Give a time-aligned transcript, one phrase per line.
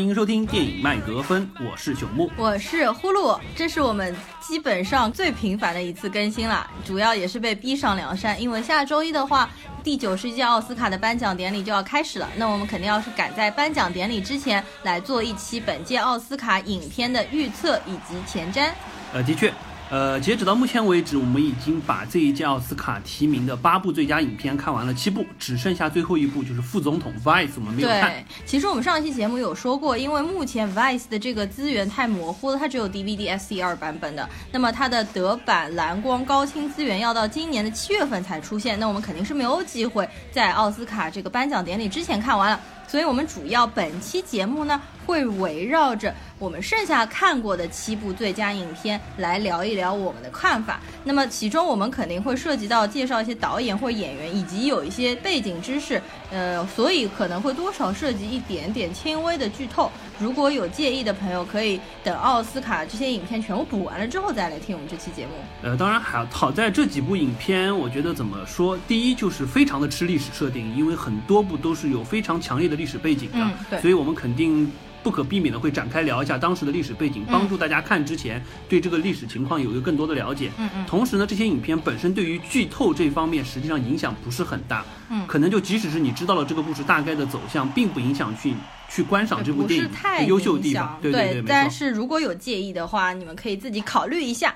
[0.00, 9.50] 欢迎收听电影麦格芬，我是朽木，我是呼噜，这是我们基本上最频繁的一次更新了，主要也是被逼上梁山，因为下周一的话，
[9.84, 18.70] 第九十届奥斯卡的颁奖典礼就要开始了，那我们肯定要是赶在颁奖典礼之前来做一期本届奥斯卡影片的预测以及前瞻。
[19.12, 19.52] 呃，的确。
[19.90, 28.02] 呃，截止到目前为止，我们已经把这一届奥斯卡提名的八部最佳影片看完了七部，只剩下最后一部就是《副总统 Vice》，我们没有看。
[28.02, 42.60] 对，其实我们上一期节目有说过，因为目前 Vice 的这个资源太模糊了，它只有 DVD SC 二版本的，那么它的德版蓝光高清资源要到今年的七月份才出现，那我们肯定是没有机会在奥斯卡这个颁奖典礼之前看完了。
[42.90, 50.80] 所以，我们主要本期节目呢，会围绕着我们剩下看过的七部最佳影片来聊一聊我们的看法。
[51.04, 56.02] 那么，其中我们肯定会涉及到介绍一些导演或演员，以及有一些背景知识。
[56.32, 59.88] 呃，所以可能会多少涉及一点点轻微的剧透。
[60.20, 65.32] 如果有介意的朋友，可以等奥斯卡这些影片全部补完了之后再来听我们这期节目。
[65.62, 72.80] 呃，当然还好在这几部影片，我觉得怎么说，第一就是非常的吃历史设定，因为很多部都是有非常强烈的。
[72.80, 74.72] 历史背景的，所以我们肯定
[75.02, 80.50] 不可避免的会展开聊一下当时的历史背景，帮助大家看之前对这个历史情况有一个更多的了解。
[80.58, 80.86] 嗯嗯。
[80.86, 84.84] 同时呢，这些影片本身对于剧透这方面实际上影响不是很大。
[85.10, 85.26] 嗯。
[85.26, 88.54] 可能就即使是你知道了这个故事大概的走向，并不影响去
[88.88, 90.98] 去观赏这部电影的优秀地方。
[91.00, 94.54] 对对对，但是如果有介意的话，你们可以自己考虑一下。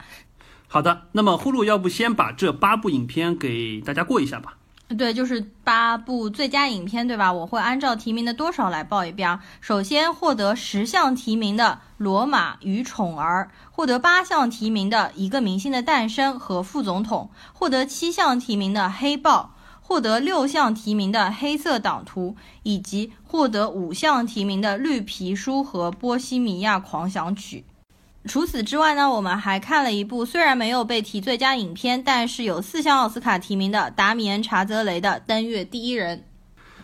[0.66, 4.54] 好的，那么呼噜要不先把这八部影片给大家过一下吧。
[4.94, 7.32] 对，就是八部最佳影片，对吧？
[7.32, 9.38] 我会按照提名的多少来报一遍。
[9.60, 19.55] 首先获得十项提名的《罗马与宠儿》，获得八项提名的《一个明星的诞生》和《副总统》，获得七项提名的《黑豹》，
[19.87, 27.65] 获得六项提名的《黑色党徒》，以及获得五项提名的《绿皮书》和《波西米亚狂想曲》。
[28.26, 36.18] 除此之外呢，我们还看了一部虽然没有被提最佳影片，但是有四项奥斯卡提名的达米恩·查泽雷的《登月第一人》。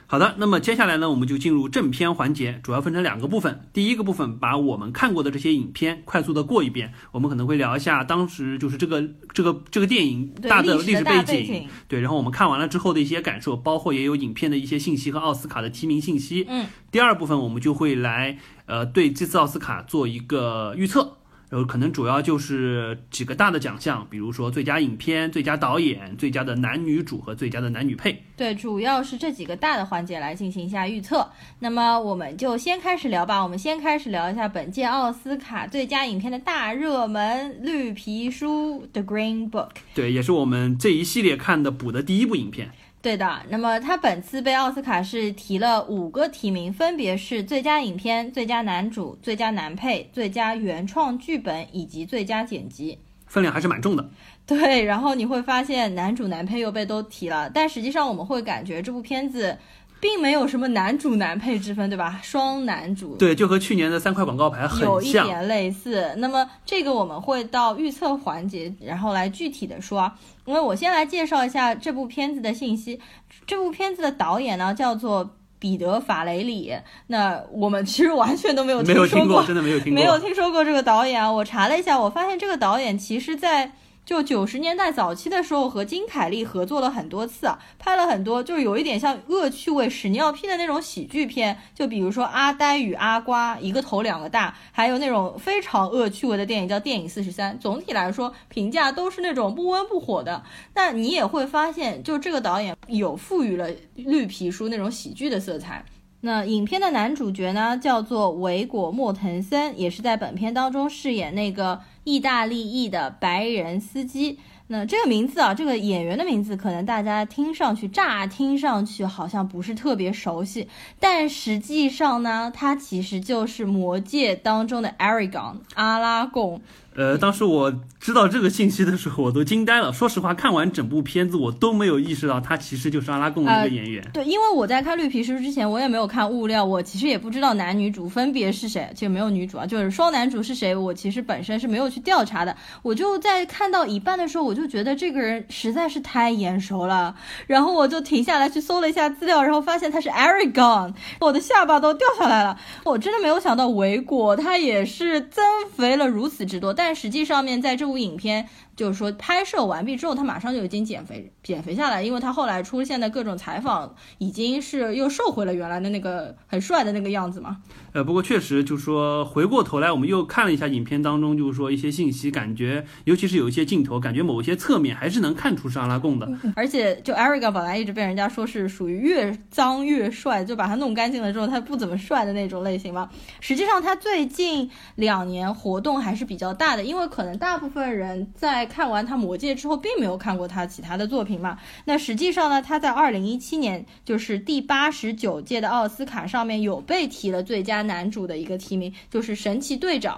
[0.07, 3.61] 好的，那么接下来呢，我们就进入正片环节，主要分成两个部分。
[3.73, 9.03] 第一个部分把我们看过的这些影片快速的过一遍，我们可能会聊一下当时就是这个
[9.33, 16.45] 这个这个电影大的历史背景，对，然后我们看完了之后的一些感受，包括也有影片的一些信息和奥斯卡的提名信息。
[16.49, 18.37] 嗯，第二部分我们就会来
[18.67, 21.19] 呃对这次奥斯卡做一个预测。
[21.51, 28.23] 然后可能主要就是几个大的奖项，比如说最佳影片、最佳导演、最佳的男女主和最佳的男女配。
[28.37, 31.29] 对，主要是这几个大的环节来进行一下预测。
[31.59, 33.43] 那么我们就先开始聊吧。
[33.43, 39.71] 我们先开始聊一下本届奥斯卡最佳影片的大热门《绿皮书》The Green Book。
[39.93, 42.71] 对，也是我们这一系列看的补的第一部影片。
[43.03, 54.11] 对的，那么他本次被奥斯卡是提了五个提名，分别是最佳影片、最佳男主、最佳男配、最佳原创剧本以及最佳剪辑，分量还是蛮重的。
[54.47, 59.57] 对，然后你会发现男主、男配又被都提了，但实际上我们会感觉这部片子。
[60.01, 62.19] 并没有什么男主男配之分，对吧？
[62.23, 66.13] 双男主，对，就和去年的三块广告牌很像，有一点类似。
[66.17, 70.11] 那么这个我们会到预测环节，然后来具体的说。
[70.47, 72.99] 因为我先来介绍一下这部片子的信息。
[73.47, 76.75] 这部片子的导演呢叫做彼得·法雷里。
[77.07, 81.31] 那我们其实完全都没有听说过，真的没有听过，没有听说过这个导演啊。
[81.31, 83.73] 我查了一下，我发现这个导演其实在。
[84.11, 87.49] 就九十年代早期的时候，和金凯利合作了很多次，
[87.79, 97.55] 拍了很多，就是有一点像恶趣味屎尿屁的那种喜剧片，就比如说《阿呆与阿瓜》，一个头两个大，还有那种非常恶趣味的电影叫《电影四十三》。
[97.61, 100.43] 总体来说，评价都是那种不温不火的。
[100.75, 105.85] 那你也会发现，就这个导演有赋予了《绿皮书》那种喜剧的色彩。
[106.23, 111.81] 那影片的男主角呢，叫做维果·莫腾森，也是在本片当中饰演那个
[112.11, 114.39] 意大利裔的白人司机。
[114.73, 120.69] 那这个名字啊，这个演员的名字，可能大家听上去乍听上去好像不是特别熟悉，
[121.01, 126.61] 但实际上呢，他其实就是《魔戒》当中的 Aragon 阿拉贡。
[126.97, 129.93] 呃，当时我知道这个信息的时候，我都惊呆了。
[129.93, 134.05] 说实话，看完整部片子，我都没有意识到他其实就是阿拉贡的一个演员。
[134.13, 142.57] 对，因为我在看绿皮书之前，我也没有看物料，我其实也不知道男女主分别是谁，其实没有女主啊，就是双男主是谁，我其实本身是没有去调查的。
[142.83, 147.15] 我就在看到一半的时候，我就觉得这个人实在是太眼熟了，
[147.47, 152.59] 然后我就停下来去搜了一下资料，然后发现他是 Aragon，我的下巴都掉下来了。
[152.83, 155.45] 我真的没有想到维果他也是增
[155.77, 156.75] 肥了如此之多。
[156.83, 167.59] 但实际上面，在这部影片，就是说拍摄完毕之后，他马上就已经减肥减肥下来，因为他后来出现的各种采访，已经是又瘦回了原来的那个很帅的那个样子嘛。
[167.93, 176.31] 呃，不过确实就是说，回过头来我们又看了一下影片当中，就是说一些信息，感觉尤其是有一些镜头，感觉某一些侧面还是能看出是阿拉贡的。
[176.55, 183.11] 而且就 Eric 本来一直被人家说是属于越脏越帅，就把他弄干净了之后，他不怎么帅的那种类型嘛。
[183.41, 191.59] 实际上他最近两年活动还是比较大的，因为可能大部分人在在看完他《魔戒》之后，并没有看过他其他的作品嘛。
[191.87, 200.17] 那实际上呢，他在二零一七年就是第八十九届的奥斯卡上面有被提了最佳男主的一个提名，就是《神奇队长》。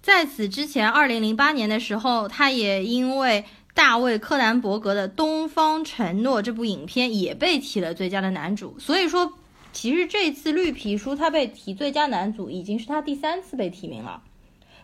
[0.00, 3.44] 在此之前，二零零八年的时候，他也因为
[3.74, 8.76] 大卫·柯南伯格的《东方承诺》这部影片也被提了最佳的男主。
[8.78, 9.32] 所以说，
[9.72, 14.22] 其实这次绿皮书他被提最佳男主，已经是他第三次被提名了。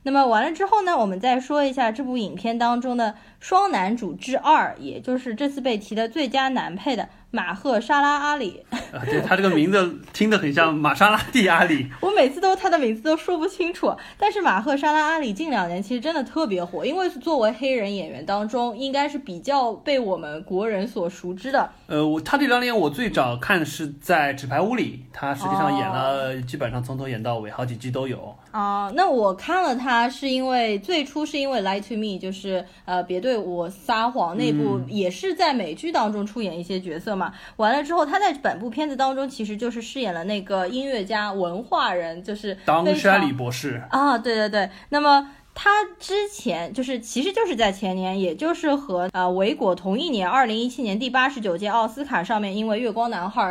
[0.03, 7.09] 那么完了之后呢，我们再说一下这部影片当中的双男主之二，也就是这次被提的最佳男配的。
[7.33, 8.61] 马赫沙拉阿里，
[8.93, 11.87] 啊，对他这个名字听得很像玛莎拉蒂阿里。
[12.03, 21.71] 我每次都他的名字都说不清楚，但是马赫沙拉阿里近两年其实真的特别火，因为作为黑人演员当中，应该是比较被我们国人所熟知的。
[21.87, 28.37] 呃，我他这张脸我最早看是在《纸牌屋》里，他实际上演了，基本上从头演到尾，好几季都有。
[28.51, 37.20] 啊，那我看了他是因为最初是因为《Lie to Me》，就是呃别对我撒谎那部，也是在美剧当中出演一些角色。
[37.57, 44.71] 完了之后，他在本部片子当中其实就是饰演了那个音乐家、文化人，就是当山里博士啊，对对对。
[44.91, 53.43] 那么他之前就是，其实就是在前年，也就是和呃维果同一年，二零一七年第八十九届奥斯卡上面，因为《月光男孩》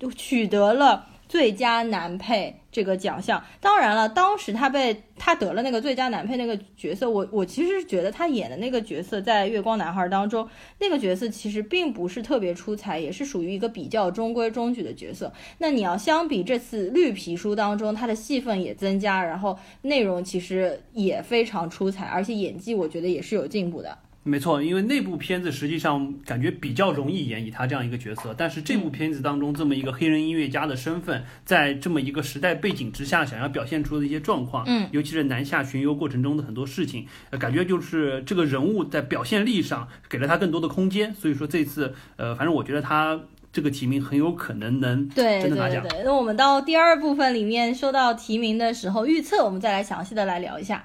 [0.00, 2.58] 就取得了最佳男配。
[2.70, 10.48] 这个奖项，当然了，当时他被他得了那个最佳男配那个角色，我我其实觉得他演的那个角色在《月光男孩》当中，
[10.78, 15.30] 那个角色其实并不是特别出彩，也是属于一个比较中规中矩的角色。
[15.58, 23.98] 那你要相比这次绿皮书当中，他的戏份也增加，然后内容其实也非常出彩，而且演技我觉得也是有进步的。
[24.24, 28.32] 没错，因为那部片子实际上感觉比较容易演，以他这样一个角色。
[28.38, 37.04] 但是这部片子当中这么一个黑人音乐家的身份，在这么一个时代背景之下，想要表现出的一些状况，嗯，尤其是南下巡游过程中的很多事情，
[37.38, 41.12] 感觉就是这个人物在表现力上给了他更多的空间。
[41.14, 43.20] 所以说这次，呃，反正我觉得他
[43.52, 45.84] 这个提名很有可能能真的拿奖。
[46.04, 50.84] 那我们到第二部分里面说到提名的时候，预测我们再来详细的来聊一下。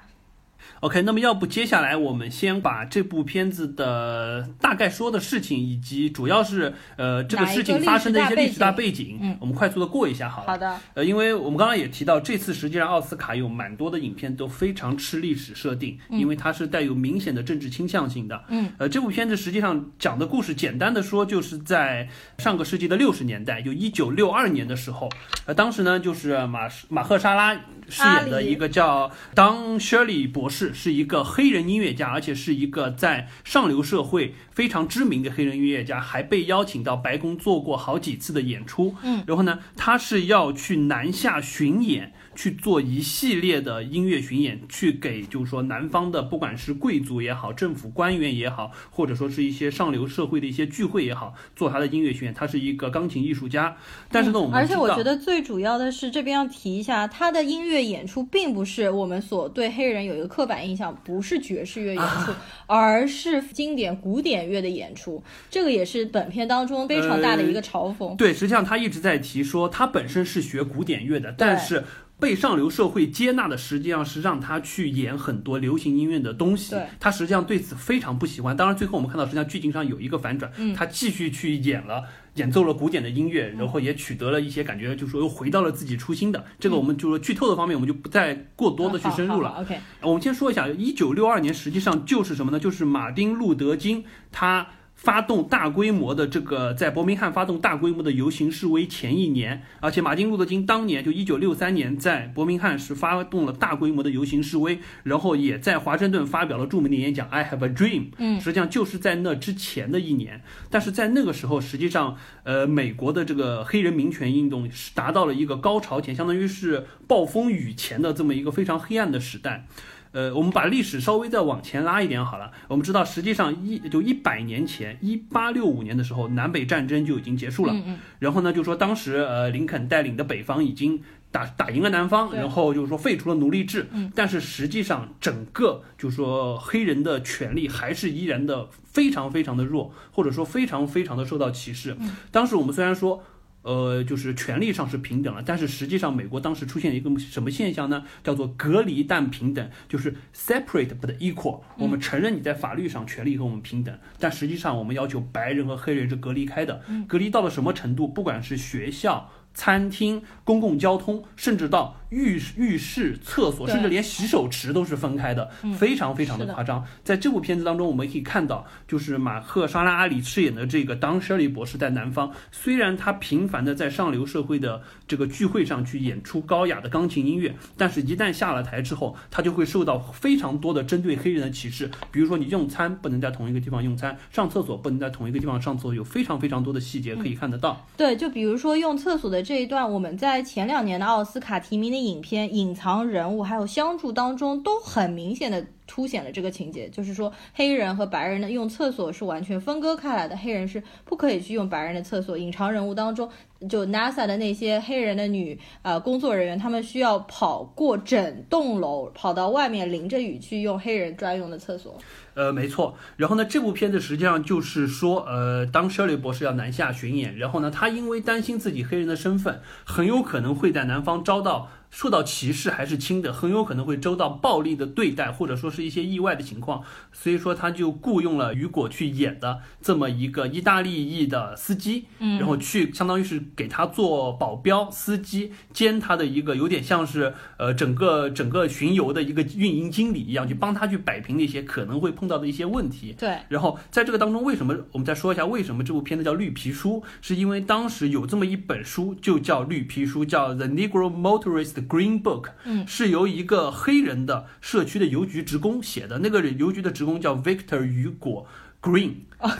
[0.80, 10.46] OK，那么要不接下来我们先把这部片子的大概说的事情，以及主要是呃这个事情发生的一些历史大背景，嗯，我们快速的过一下好了。
[10.46, 10.78] 好的。
[10.94, 18.44] 呃，因为我们刚刚也提到，这次实际上奥斯卡有蛮多的影片都非常吃历史设定，因为它是带有明显的政治倾向性的。
[18.48, 18.70] 嗯。
[18.78, 22.08] 呃，这部片子实际上讲的故事，简单的说就是在
[22.38, 25.08] 上个世纪的六十年代，就一九六二年的时候，
[25.46, 27.58] 呃，当时呢就是马马赫沙拉。
[27.88, 38.94] 饰演的一个叫当 Shirley 博士，是一个黑人音乐家，而且是一个在上流社会非常知名的黑人音乐家，还被邀请到白宫做过好几次的演出。
[39.02, 42.12] 嗯，然后呢，他是要去南下巡演。
[42.38, 52.32] 去做一系列的音乐巡演，去给就是说南方的不管是贵族也好，政府官员也好，或者说是一些上流社会的一些聚会也好，做他的音乐巡演。
[52.32, 53.76] 他是一个钢琴艺术家，
[54.12, 62.32] 但是呢，我们而且我觉得最主要的是这边要提一下，他的音乐演出并不是我们所对黑人有一个刻板印象，不是爵士乐演出，
[62.68, 65.20] 而是经典古典乐的演出。
[65.50, 68.14] 这个也是本片当中非常大的一个嘲讽。
[68.14, 71.82] 对，实际上他一直在提说，他本身是学古典乐的，但是。
[72.20, 78.56] 被上流社会接纳的实际上是让他去演很多流行音乐的东西，他实际上对此非常不喜欢。
[78.56, 82.02] 当然，最后我们看到实际上剧情上有一个反转，他继续去演了，
[82.34, 86.44] 演奏了古典的音乐，然后也取得了一些感觉，就是说又回到了自己初心的。
[86.58, 89.50] 这个我们就说剧透的方面，我们就不再过多的去深入了。
[89.60, 92.58] OK，我们先说一下，一九六二年实际上就是什么呢？
[92.58, 94.66] 就是马丁路德金他。
[94.98, 108.06] 发动大规模的这个在伯明翰发动大规模的游行示威前一年，而且马丁路德金当年就一九六三年在伯明翰是发动了大规模的游行示威，然后也在华盛顿发表了著名的演讲 I Have a Dream。
[108.18, 119.64] 嗯，实际上就是在那之前的一年，但是在那个时候，实际上呃美国的这个黑人民权运动是达到了一个高潮前，相当于是暴风雨前的这么一个非常黑暗的时代。
[120.12, 122.50] 呃，我们把历史稍微再往前拉一点好了。
[122.68, 127.72] 我们知道，实际上一就一百年前，一八六五年的时候，南北战争就已经结束了。
[127.72, 127.98] 嗯嗯。
[128.18, 141.96] 然后呢，就说当时呃，林肯带领的北方已经打打赢了南方，然后就是说废除了奴隶制，嗯但是实际上整个就是说黑人的权利还是依然的非常非常的弱，或者说非常非常的受到歧视。
[142.00, 143.22] 嗯当时我们虽然说。
[143.68, 148.02] 呃，就是权利上是平等了，但是实际上美国当时出现了一个什么现象呢？
[148.24, 151.60] 叫做隔离但平等，就是 separate but equal。
[151.76, 156.82] 我们承认你在法律上权利和我们平等，但实际上我们要求白人和黑人是隔离开的。
[157.06, 158.08] 隔离到了什么程度？
[158.08, 166.84] 不管是学校、餐厅、公共交通，甚至到浴浴室、厕所，甚至连洗手池都是分开的，非常非常的夸张。
[167.04, 181.90] 在这部片子当中，我们可以看到，就是马赫沙拉阿里饰演的这个当 Shirley 博士在南方，虽然他频繁的在上流社会的这个聚会上去演出高雅的钢琴音乐，但是一旦下了台之后，他就会受到非常多的针对黑人的歧视。
[182.10, 187.86] 比如说，你用餐不能在同一个地方用餐，上厕所不能在同一个地方上厕所，有非常非常多的细节可以看得到。
[187.96, 202.36] 对，就比如说用厕所的这一段，我们在前两年的奥斯卡提名的影片《隐藏人物》还有《相助》当中，都很明显的凸显了这个情节，就是说黑人和白人的用厕所是完全分割开来的，黑人是不可以去用白人的厕所。
[202.36, 203.28] 隐藏人物当中，
[203.68, 211.98] 就 NASA 的那些黑人的女呃工作人员，他们需要跑过整栋楼，跑到外面淋着雨去用黑人专用的厕所。
[212.34, 212.96] 呃，没错。
[213.16, 226.84] 然后呢，这部片子实际上就是说，呃，当 Shirley 博士要南下巡演，然后呢，他因为担心自己黑人的身份，很有可能会在南方遭到受到歧视还是轻的，很有可能会遭到暴力的对待，或者说是一些意外的情况。
[227.12, 243.14] 所以说，他就雇佣了雨果去演的这么一个意大利裔的司机，嗯然后去相当于是给他做保镖、司机兼他的一个有点像是呃整个整个巡游的一个运营经理一样，去帮他去摆平那些可能会碰到的一些问题。
[243.18, 247.00] 对，然后在这个当中，为什么我们再说一下为什么这部片子叫《绿皮书》？
[247.20, 256.18] 是因为当时有这么一本书，就叫《绿皮书》，叫《The Negro Motorist Green Book》，嗯，是由一个黑人的社区的邮局职工写的。
[256.18, 258.46] 那个邮局的职工叫 Victor 雨果
[258.80, 259.14] Green，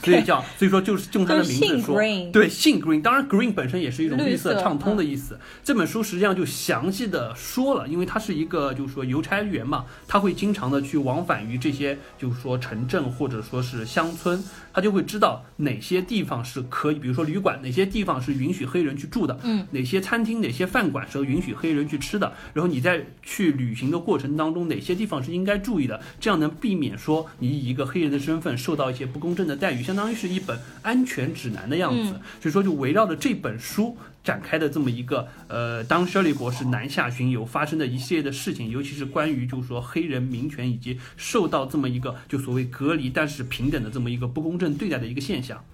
[0.05, 2.31] 所以叫，所以说就是用它的名字说，Green。
[2.31, 5.39] 对，姓 Green，当然 Green 本身也是一种绿绿色色畅通的意思。
[5.65, 14.43] 这本书实际上就详细的说了，因为他是一个就是说邮差员嘛，他会经常的去往返于这些就是说城镇或者说是乡村，
[14.79, 32.13] 他就会知道哪些地方是可以，比如说旅馆，哪些地方是允许黑人去住的，嗯，哪些餐厅、哪些饭馆是允许黑人去吃的，然后你在去旅行的过程当中，哪些地方是应该注意的，这样能避免说你以一个黑人的身份受到一些不公正的待遇，相当于是一本安全指南的样子。
[32.13, 33.97] 嗯所以说，就围绕着这本书
[34.29, 45.65] 展开的这么一个呃，当肖利博士南下巡游发生的一系列的事情，尤其是关于就是说黑人民权以及受到这么一个就所谓隔离但是平等的这么一个不公正对待的一个现象。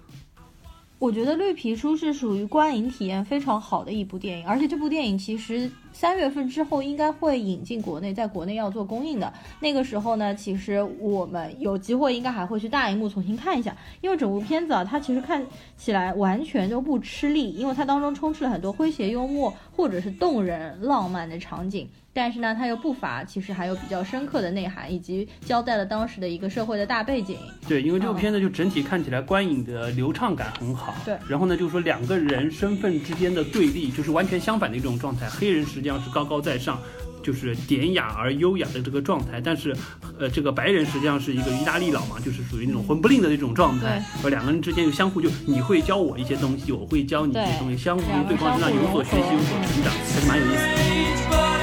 [0.99, 9.31] 我觉得《绿皮书》是属于观影体验非常好的一部电影，而且这部电影其实三月份之后应该会引进国内，在国内要做公映的。
[9.61, 15.41] 那个时候呢，其实我们有机会应该还会去大荧幕重新看一下，因为整部片子啊，它其实看
[15.77, 21.87] 起来完全都不吃力，因为它当中充斥了很多诙谐幽默或者是动人浪漫的场景。
[22.17, 27.37] 但是呢，它又不乏其实还有比较深刻的内涵，以及交代了当时的一个社会的大背景。
[27.67, 30.95] 对，因为这部片子就整体看起来观影的流畅感很好。
[31.03, 35.29] 对然后呢，就是说两个人身份之间的对立，就是完全相反的一种状态。
[35.29, 36.77] 黑人时际上是高高在上。
[37.23, 39.75] 就是典雅而优雅的这个状态，但是，
[40.19, 43.99] 呃，这个白人实际上是一个意大利佬嘛，就是属于那种混不吝的那种状态。
[44.23, 51.54] 而两个人之间又相互就你会教我一些东西，我会教你一些东西，相互从对方身上有所学习、有所成长，还是蛮有意思的。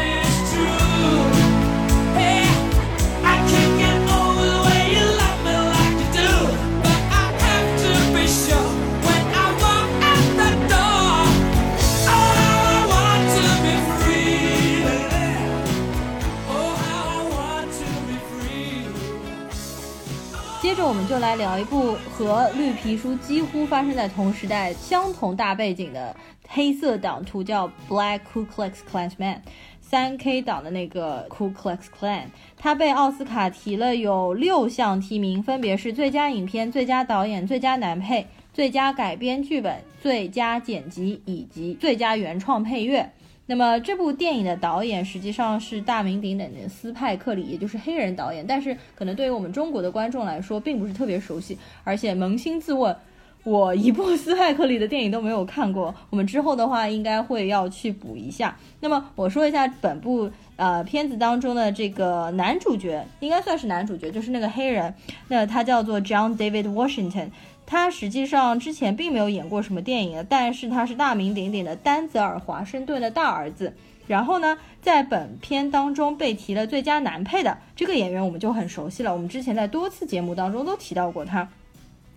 [20.83, 26.15] 着我们就来聊一部和《绿皮书》几乎发生在同时代、相同大背景的
[26.49, 29.37] 黑色党徒，叫 Black Ku Klux Klansman。
[29.81, 32.25] 三 K 党的那个 Ku Klux Klan，
[32.57, 43.09] 他被奥斯卡提了有六项提名，分别是最佳影片、最佳导演、最佳男配、最佳改编剧本、最佳剪辑以及最佳原创配乐。
[43.47, 52.97] 那么这部电影的导演实际上是大名鼎鼎的斯派克里，也就是黑人导演，但是可能对于我们中国的观众来说，并不是特别熟悉，而且扪心自问。
[53.45, 58.57] 我一部斯派克里的电影都没有看过，我们之后的话应该会要去补一下。
[58.79, 64.95] 那么我说一下本部呃片子当中的这个男主角，应该算是男主角，就是那个黑人，
[65.27, 67.31] 那他叫做 John David Washington。
[67.67, 73.75] 他实际上之前并没有演过什么电影，但是他是大名鼎鼎的丹泽尔·华盛顿的大儿子。
[74.09, 79.13] 然后呢，在本片当中被提了最佳男配的这个演员，我们就很熟悉了。
[79.13, 81.49] 我们之前在多次节目当中都提到过他，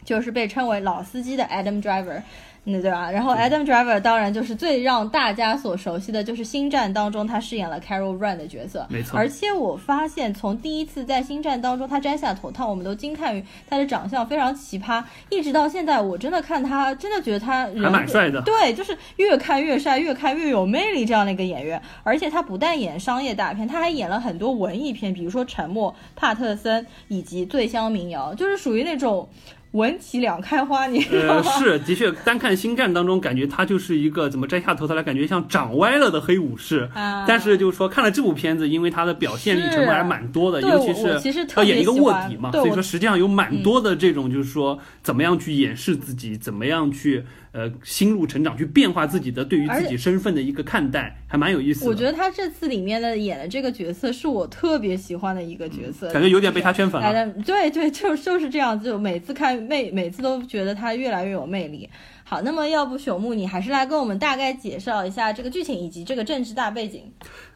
[0.04, 2.24] 就是被称为老司机的 Adam Driver。
[2.66, 3.10] 嗯，对吧？
[3.12, 8.86] 然后 Adam Driver 当然就是最让大家所熟悉的，就是《星战》当中他饰演了 Carol Run 的角色。
[8.90, 21.80] 没错而且我发现，从第一次在《星战》当中他摘下头套，我们都惊叹于他的长相非常奇葩，一直到现在，我真的看他，真的觉得他人还蛮帅的对，就是越看越帅，越看越有魅力这样的一个演员。
[22.04, 29.30] 而且他不但演商业大片，他还演了很多文艺片，比如说《沉默》、帕特森以及《醉乡民谣》，就是属于那种
[29.76, 36.90] 文体两开花，你知道呃，是的确，单看《星战》当中，感觉他就是一个怎么摘下头套来，感觉像长歪了的黑武士。
[36.94, 40.94] 啊但是就是说，看了这部片子，因为他的表现力是成分还蛮多的，尤其
[41.32, 51.88] 是要演一个卧底嘛，所以说实际上有蛮多的这种，就是说怎么样去掩饰自己，怎么样去呃心路成长，去变化自己的对于自己身份的一个看待，还蛮有意思的。
[51.88, 57.34] 我觉得他这次里面的演的这个角色是我特别喜欢的一个角色，感觉有点被他圈粉了。
[57.46, 61.90] 对对，就就是这样，就每次看每每次都觉得他越来越有魅力。
[62.28, 67.04] 好，那么要不朽木你还是来跟我们大概介绍一下这个剧情以及这个政治大背景。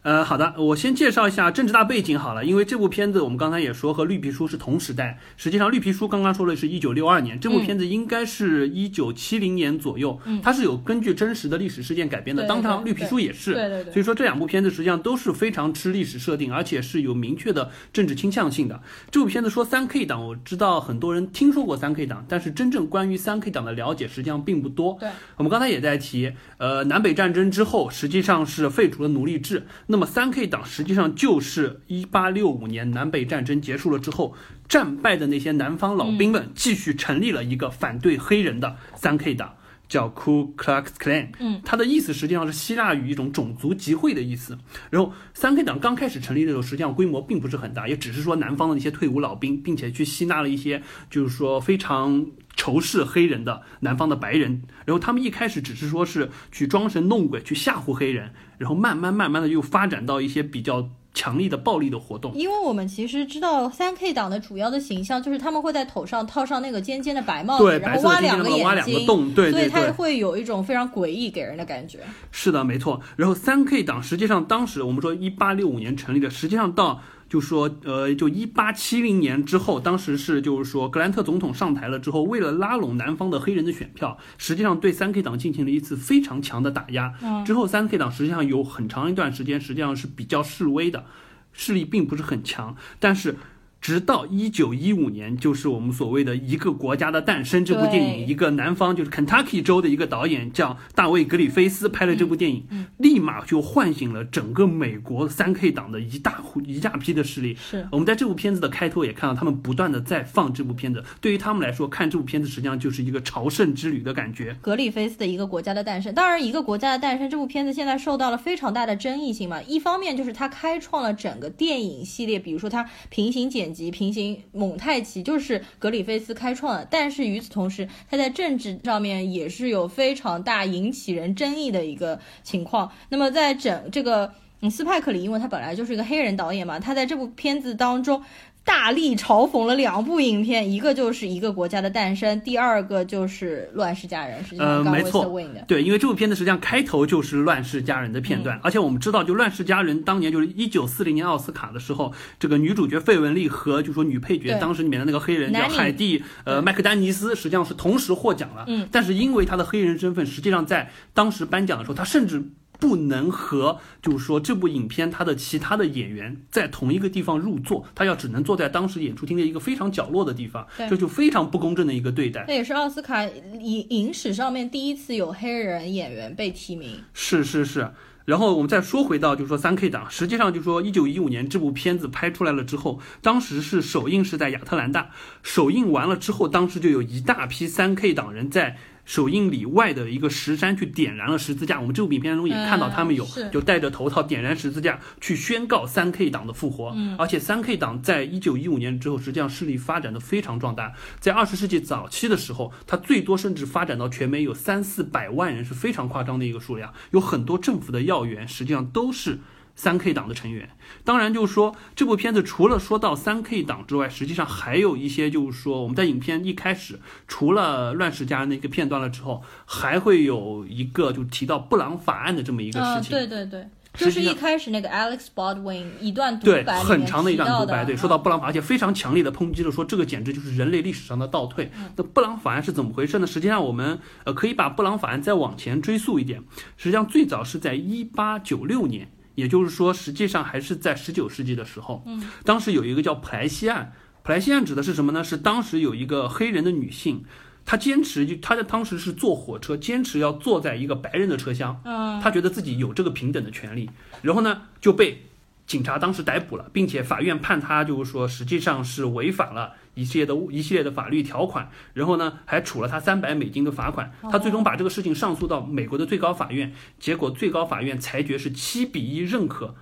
[0.01, 18.81] 呃，好的，我先介绍一下政治大背景好了，因为这部片子我们刚才也说和《绿皮书》是同时代，实际上《绿皮书》刚刚说的是一九六二年，这部片子应该是一九七零年左右，它是有根据真实的历史事件改编的，当场《对绿皮书》也是，对对对所以说这两部片子实际上都是非常吃历史设定，而且是有明确的政治倾向性的。
[19.11, 24.95] 这部片子说三 K 党，我知道很多人听说过三 K 党，但是真正关于三 K 党的了解实际上并不多。
[24.97, 29.67] 对，我们刚才也在提，呃，南北战争之后，实际上是废除了奴隶制。
[29.91, 34.35] 那么三 K 党实际上就是一八六五年南北战争结束了之后，
[34.67, 39.55] 战败的那些南方老兵们继续成立了一个反对黑人的三 K 党。
[39.89, 44.55] 叫 Ku Klux Klan，嗯，它的意思实际上是希腊语一种种族集会的意思。
[44.91, 52.23] 然后三 K 党刚开始成立的时候，实际上规模并不是很大，也只是说南方的那些退伍老兵，并且去吸纳了一些就是说非常
[52.59, 54.61] 仇视黑人的南方的白人。
[54.85, 62.33] 然后他们一开始只是说是去装神弄鬼，去吓唬黑人，然后慢慢慢慢的又发展到一些比较强力的暴力的活动。
[62.35, 69.87] 因为我们其实知道三 K 党的主要的形象就是他们会在头上套上那个尖尖的白帽子，对，然后挖两个挖两个洞，对所以对对。
[69.87, 71.99] 它会有一种非常诡异给人的感觉。
[72.31, 72.99] 是的，没错。
[73.15, 87.13] 然后三 K 党实际上当时我们说一八六五年成立的，实际上到就说呃就一八七零年之后，当时是就是说格兰特总统上台了之后，为了拉拢南方的黑人的选票，实际上对三 K 党进行了一次非常强的打压。
[87.21, 91.05] 嗯之后三 K 党实际上有很长一段时间实际上是比较示威的，
[91.53, 93.37] 势力并不是很强，但是。
[93.81, 107.55] 直到一九一五年，就是我们所谓的一个国家的诞生这部电影，一个南方就是 Kentucky 州的一个导演叫大卫格里菲斯拍了这部电影，嗯立马就唤醒了整个美国三 K 党的一大户一大批的势力。
[107.55, 114.55] 是我们在这部片子的开头也看到，他们不断的在放这部片子，对于他们来说，看这部片子实际上就是一个朝圣之旅的感觉。
[114.61, 116.13] 格里菲斯的一个国家的诞生。
[116.13, 119.61] 当然，一个国家的诞生这部片子现在受到了非常大的争议性嘛。
[119.63, 126.87] 一方面就是它开创了整个电影系列，比如说它平行剪及、平行蒙太奇，就是格里菲斯开创的。
[126.89, 132.91] 但是与此同时，他在政治上面也是有非常大引起人争议的一个情况。
[133.09, 134.33] 那么在整这个。
[134.69, 138.21] 斯派克里，因为他本来就是一个黑人导演嘛，他在这部片子当中
[138.63, 145.25] 大力嘲讽了两部影片，一个就是一个国家的诞生，第二个就是乱世佳人，实际上没错。
[145.67, 158.65] 对，因为这部片子实际上开头就是《乱世佳人》的片段，嗯而且我们知道，就《乱世佳人》当年就是一九四零年奥斯卡的时候，这个女主角费雯丽和就说女配角当时里面的那个黑人叫海蒂呃麦克丹尼斯，实际上是同时获奖了。
[158.67, 162.43] 嗯，但是因为她的黑人身份，实际上在当时颁奖的时候，她甚至。
[162.79, 172.45] 不能和就是说这部影片它的其他的演员在同一个地方入座，他要只能坐在当时演出厅的一个非常角落的地方，这就非常不公正的一个对待。
[172.47, 177.03] 那也是奥斯卡影影史上面第一次有黑人演员被提名。
[177.13, 177.91] 是是是。
[178.25, 185.09] 然后我们再说回到，就是说三 K 党，实际上就是说一九一五年这部片子拍出来了之后，当时是首映是在亚特兰大，
[185.41, 188.77] 首映完了之后，当时就有一大批三 K 党人在
[189.09, 191.81] 首映礼外的一个石山去点燃了十字架。
[191.81, 196.93] 我们这部影片中也看到他们有、嗯就戴着头套点燃十字架去宣告三 K 党的复活。
[196.95, 200.93] 嗯而且三 K 党在一九一五年之后，实际上势力发展的非常壮大。
[201.19, 206.93] 在二十世纪早期的时候，它最多甚至发展到全美有三四百万人，是非常夸张的一个数量。
[207.09, 209.39] 有很多政府的要员实际上都是
[209.79, 210.69] 三 K 党的成员。
[211.05, 223.11] 当然，就是说这部片子除了说到三 K 党之外，实际上还有一些，就是说我们在影片一开始，除了乱世佳人的一个片段了之后，还会有一个就提到布朗法案的这么一个啊，事情。
[223.11, 231.71] 对对对，就是实一开始那个 Alex Baldwin 一段独，白对很长的一段独白，对，说到布朗法，而且非常强烈的抨击了说这个简直就是人类历史上的倒退。
[231.95, 233.25] 那布朗法案是怎么回事呢？
[233.25, 236.43] 实际上我们呃可以把布朗法案再往前追溯一点，
[236.75, 245.23] 实际上最早是在一八九六年，也就是说实际上还是在十九世纪的时候，嗯，当时有一个叫普莱西案，普莱西案指的是什么呢？
[245.23, 247.23] 是当时有一个黑人的女性。
[247.65, 253.87] 她坚持就她在当时是坐火车，坚持要坐在一个白人的车厢，嗯，她觉得自己有这个平等的权利，
[254.23, 255.27] 然后呢就被
[255.67, 264.11] 警察当时逮捕了，并且法院判她就是说实际上是违反了一系列的一系列的法律条款，然后呢还处了他三百美金的罚款。
[264.31, 269.75] 他最终把这个事情上诉到美国的最高法院，结果最高法院裁决是七比一认可。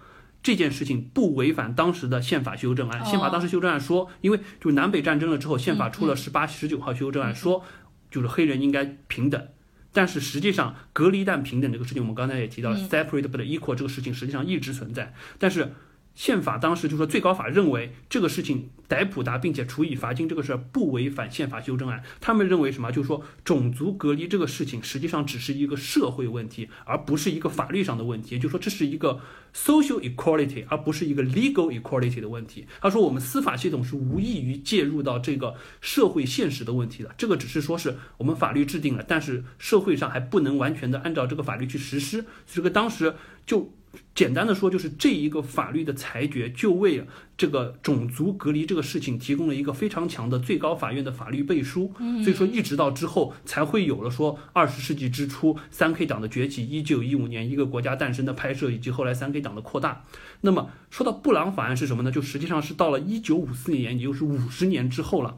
[0.43, 3.01] 这件事情不违反当时的宪法修正案。
[3.01, 7.63] 哦宪法当时修正案说，因为就是南北战争了之后，宪法出了十八、十九号修正案，说
[8.09, 9.47] 就是黑人应该平等。
[9.91, 15.13] 但是实际上，隔离但平等这个事情，我们刚才也提到了、separate but equal 这个事情实际上一直存在。
[15.39, 15.73] 但是
[16.17, 22.01] 宪法当时就说最高法认为这个事情逮捕他并且处以罚金这个事儿不违反宪法修正案。
[22.19, 22.91] 他们认为什么？
[22.91, 28.33] 就是说种族隔离这个事情实际上只是一个社会问题，而不是一个法律上的问题。
[28.33, 29.21] 也就是说，这是一个
[29.53, 32.65] social equality，而不是一个 legal equality 的问题。
[32.81, 37.13] 他说我们司法系统是无异于介入到这个社会现实的问题的。
[37.15, 42.25] 这个只是说是我们法律制定了，但是社会上还不能完全的按照这个法律去实施。
[42.51, 43.13] 这个当时
[43.45, 43.71] 就。
[44.15, 47.05] 简单的说，就是这一个法律的裁决，就为
[47.37, 51.93] 这个种族隔离这个事情提供了一个非常强的最高法院的法律背书。
[52.23, 60.03] 所以说，一直到之后才会有了说二十世纪之初三 K 党的崛起，一九一五年一个国家诞生的拍摄，以及后来三 K 党的扩大。
[60.41, 62.11] 那么说到布朗法案是什么呢？
[62.11, 65.37] 就实际上是到了一九五四年，也就是五十年之后了。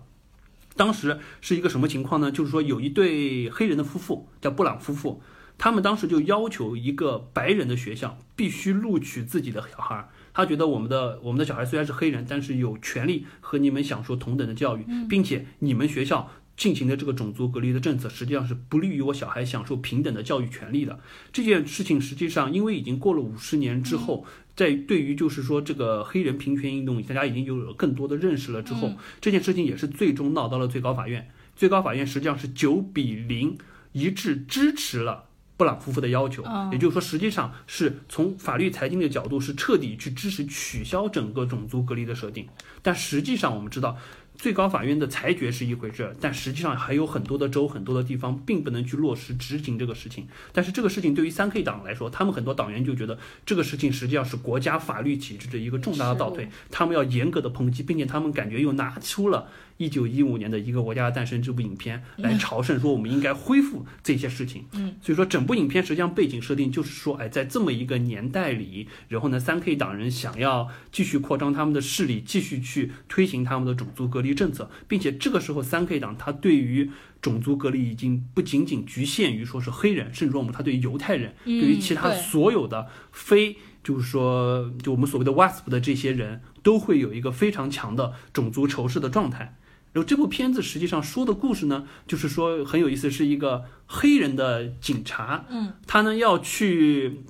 [0.77, 2.31] 当时是一个什么情况呢？
[2.31, 5.21] 就是说有一对黑人的夫妇，叫布朗夫妇。
[5.59, 20.99] 他们当时就要求一个白人的学校必须录取自己的小孩儿，他觉得我们的我们的小孩虽然是黑人，但是有权利和你们享受同等的教育，并且你们学校进行的这个种族隔离的政策，实际上是不利于我小孩享受平等的教育权利的。
[21.33, 31.29] 这件事情实际上因为已经过了五十年之后，在对于就是说这个黑人平权运动，大家已经有了更多的认识了之后，这件事情也是最终闹到了最高法院。
[31.55, 33.57] 最高法院实际上是九比零
[33.91, 35.25] 一致支持了。
[35.59, 42.47] 布朗夫妇的要求，嗯也就是说，实际上是从法律财经的角度是彻底去支持取消整个种族隔离的设定。
[42.81, 43.97] 但实际上，我们知道，
[44.37, 50.25] 最高法院的裁决是一回事，但实际上还有很多的州、很多的地方并不能去落实执行这个事情。
[50.53, 59.49] 但是这个事情对于三 K 党来说，他们很多党员就觉得这个事情实际上是国家法律体制的一个重大的倒退，他们要严格的抨击，并且他们感觉又拿出了。
[59.79, 64.65] 一九一五年的一个国家的诞生这部影片来朝圣，说我们应该恢复这些事情。
[64.73, 83.55] 嗯，所以说整部影片实际上背景设定就是说，哎，在这么一个年代里，然后呢，三 K 党人想要继续扩张他们的势力，继续去推行他们的种族隔离政策，并且这个时候三 K 党他对于种族隔离已经不仅仅局限于说是黑人，甚至说我们他对于犹太人，嗯对于其他所有的非。
[83.81, 89.55] 就是说，就我们所谓的 WASP 的这些人，都会有一个非常强的种族仇视的状态。
[89.93, 97.21] 然后这部片子实际上说的故事呢，就是说很有意思，是一个黑人的警察，嗯，他呢要去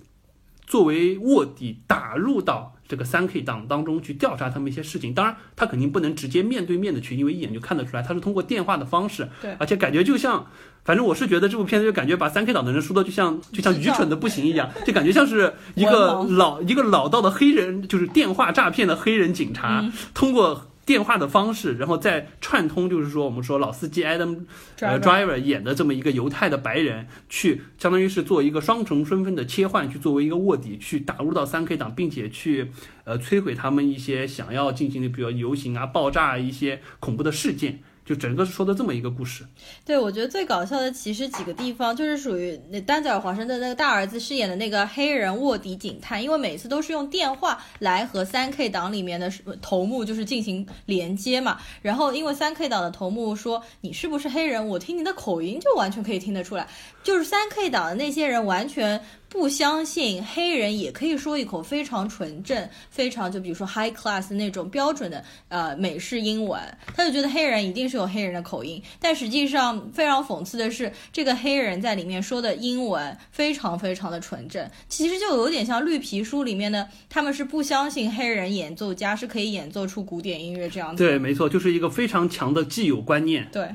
[0.66, 5.14] 作为卧底打入到这个三 K 党当中去调查他们一些事情。
[5.14, 10.48] 当然，他肯定不能直接面对面的去，因为一眼就看得出来，他是通过电话的方式，对而且感觉就像。
[10.86, 24.46] 反正我是觉得这部片子就感觉把三 K 党的人说的就像就像愚蠢的不行一样， 就感觉像是一个老一个老道的黑人，就是电话诈骗的黑人警察，嗯通过电话的方式，然后再串通，就是说我们说老司机 Adam
[24.80, 32.72] 呃 Driver 演的这么一个犹太的白人，去相当于是做一个双重身份的切换，去作为一个卧底去打入到三 K 党，并且去
[33.04, 37.84] 呃摧毁他们一些想要进行的，比如游行啊、爆炸啊一些恐怖的事件。
[38.10, 39.46] 就整个说的这么一个故事，
[39.86, 51.60] 对，我觉得最搞笑的其实几个地方，就是属于那丹泽尔·华盛顿那个大儿子饰演的那个黑人卧底警探，因为每次都是用电话来和三 K 党里面的头目就是进行连接嘛。
[51.84, 56.68] 然后因为三 K 党的头目说你是不是黑人，我听你的口音就完全可以听得出来，
[57.04, 66.60] 就是三 K 党的那些人完全不相信黑人也可以说一口非常纯正、非常就比如说 high class 那种标准的呃美式英文，
[66.96, 81.10] 他就觉得黑人一定是有黑人的口音，但实际上非常讽刺的是，这个黑人在里面说的英文非常非常的纯正，其实就有点像绿皮书里面的，他们是不相信黑人演奏家是可以演奏出古典音乐这样子的。
[81.10, 83.48] 对，没错，就是一个非常强的既有观念。
[83.52, 83.70] 对，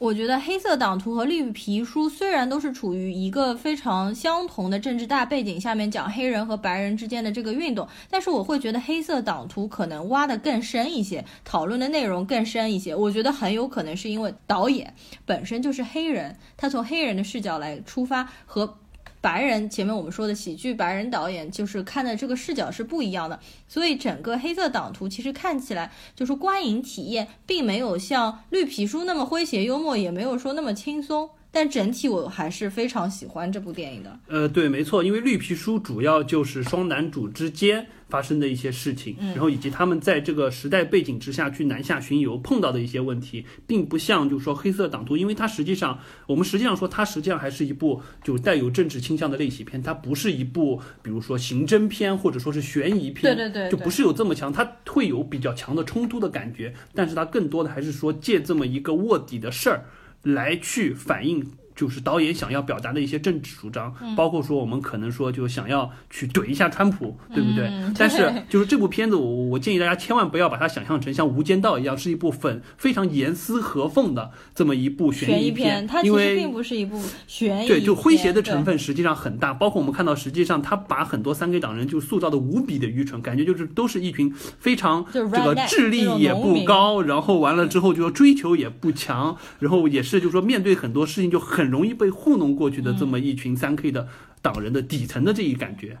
[0.00, 12.96] 我觉得黑色党徒和绿皮书虽然都是处于一个非常相同的政治大背景下面讲黑人和白人之间的这个运动，但是我会觉得黑色党徒可能挖的更深一些，讨论的内容更深一些。
[12.96, 14.94] 我觉得很有可能是因为导演
[15.26, 18.78] 本身就是黑人，他从黑人的视角来出发和。
[19.20, 31.28] 白人前面我们说的喜剧白人导演，就是看的这个视角是不一样的，所以整个黑色党徒其实看起来就是观影体验，并没有像绿皮书那么诙谐幽默，也没有说那么轻松。
[31.52, 34.18] 但整体我还是非常喜欢这部电影的。
[34.28, 59.84] 呃，对，没错，因为绿皮书主要就是双男主之间发生的一些事情，然后以及他们在这个时代背景之下去南下巡游碰到的一些问题，并不像就是说黑色党徒，因为它实际上我们实际上说它实际上还是一部就带有政治倾向的类型片，它不是一部比如说刑侦片或者说是悬疑片，对对对对就不是有这么强，它会有比较强的冲突的感觉，但是它更多的还是说借这么一个卧底的事儿
[60.22, 61.59] 来去反映。
[61.80, 67.68] 就是导演想要表达的一些政治主张，包括说我们可能说就想要去怼一下川普，对不对？
[67.68, 94.08] 嗯 但是就是这部片子，我我建议大家千万不要把它想象成像《无间道》一样，是一部粉非常严丝合缝的这么一部悬疑片，它其实因为并不是一部悬疑对，就诙谐的成分实际上很大，包括我们看到，实际上他把很多三 K 党人就塑造的无比的愚蠢，感觉就是都是一群非常这个智力也不高，然后完了之后就说追求也不强，然后也是就是说面对很多事情就很容易被糊弄过去的这么一群三 K 的
[94.42, 95.94] 党人的底层的这一感觉。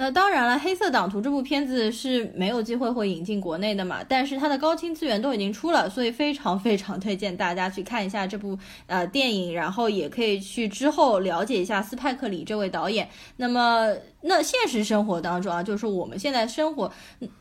[0.00, 8.56] 那当然了，《黑色党徒》这部片子是没有机会会引进国内的嘛，但是它的高清资源都已经出了，所以非常非常推荐大家去看一下这部
[8.86, 13.08] 呃电影，然后也可以去之后了解一下斯派克里这位导演。
[13.36, 16.88] 那么，那现实生活当中啊，就是说我们现在生活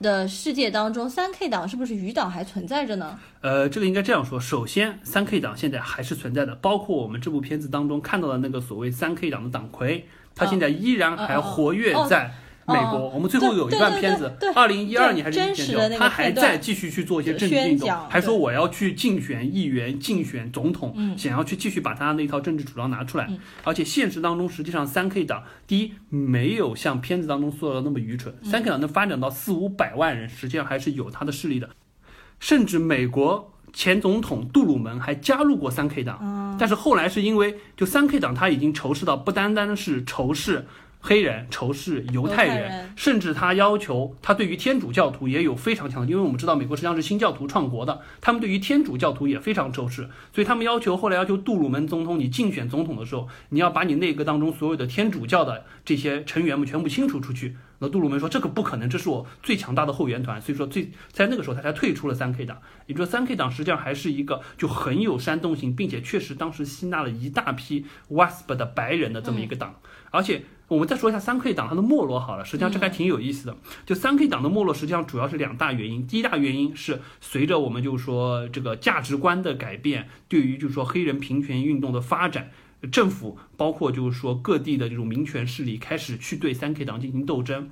[0.01, 3.19] 的世界当中，三 K 党是不是余党还存在着呢？
[3.41, 4.39] 呃，这个应该这样说。
[4.39, 12.31] 首先，三 K 党现在还是存在的，包括我们这部片子当中看到的那个所谓三 K 党的党魁，他现在依然还活跃在
[12.67, 12.97] 美国。
[12.97, 23.39] 哦我们最后有一段片子二零一二年还是真一年他还在继续去做一些政治运动还说我要去竞选议员、竞选总统，嗯想要去继续把他那套政治主张拿出来嗯。
[23.63, 31.69] 而且现实当中，实际上三 K 党第一没有像片子当中塑造的那么愚蠢，嗯三 K 党能发展到四五百万人，实际上还是有他的势力的。
[32.39, 40.67] 甚至美国前总统杜鲁门还加入过三 K 党，但是后来是因为就三 K 党他已经仇视到不单单是仇视
[40.99, 57.55] 黑人、仇视犹太人，甚至他要求他对于天主教徒也有非常强的，因为我们知道美国实际上是新教徒创国的，他们对于天主教徒也非常仇视，所以他们要求后来要求杜鲁门总统，你竞选总统的时候，你要把你内阁当中所有的天主教的这些成员们全部清除出去。
[57.79, 62.59] 那杜鲁门说这个不可能，这是我最强大的后援团，所以说最在那个时候他才退出了三 K 党。
[62.87, 69.79] 也就是说三 K 党实际上还是一个就很有煽动性，并且确实当时吸纳了一大批 WASP 的白人的这么一个党，
[70.11, 70.43] 而且。
[70.67, 73.55] 我们再说一下三 K 党它的没落好了，实际上这还挺有意思的。
[73.85, 76.05] 就三 K 党的没落，实际上主要是两大原因。
[76.05, 82.51] 第一大原因是随着我们就是说这个价值观的改变，对于就是说黑人平权运动的发展，
[82.91, 87.69] 政府包括就是说各地的这种民权势力开始去对三 K 党进行斗争。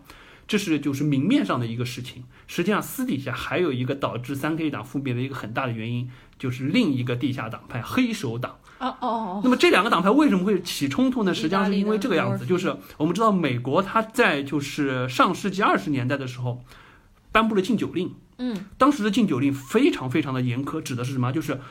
[0.48, 8.58] 这是就是明面上的一个事情，实际上私底下还有一个导致三 K 党覆灭的一个很大的原因，就是另一个地下党派黑手党。
[8.80, 11.34] 哦哦哦，那么这两个党派为什么会起冲突呢？
[11.34, 16.64] 实际上是因为这个样子，就是我们知道美国它在就是上世纪二十年代的时候，
[17.32, 18.14] 颁布了禁酒令。
[18.38, 21.32] 嗯，当时的禁酒令非常非常的严苛，指的是什么？
[21.32, 21.62] 就是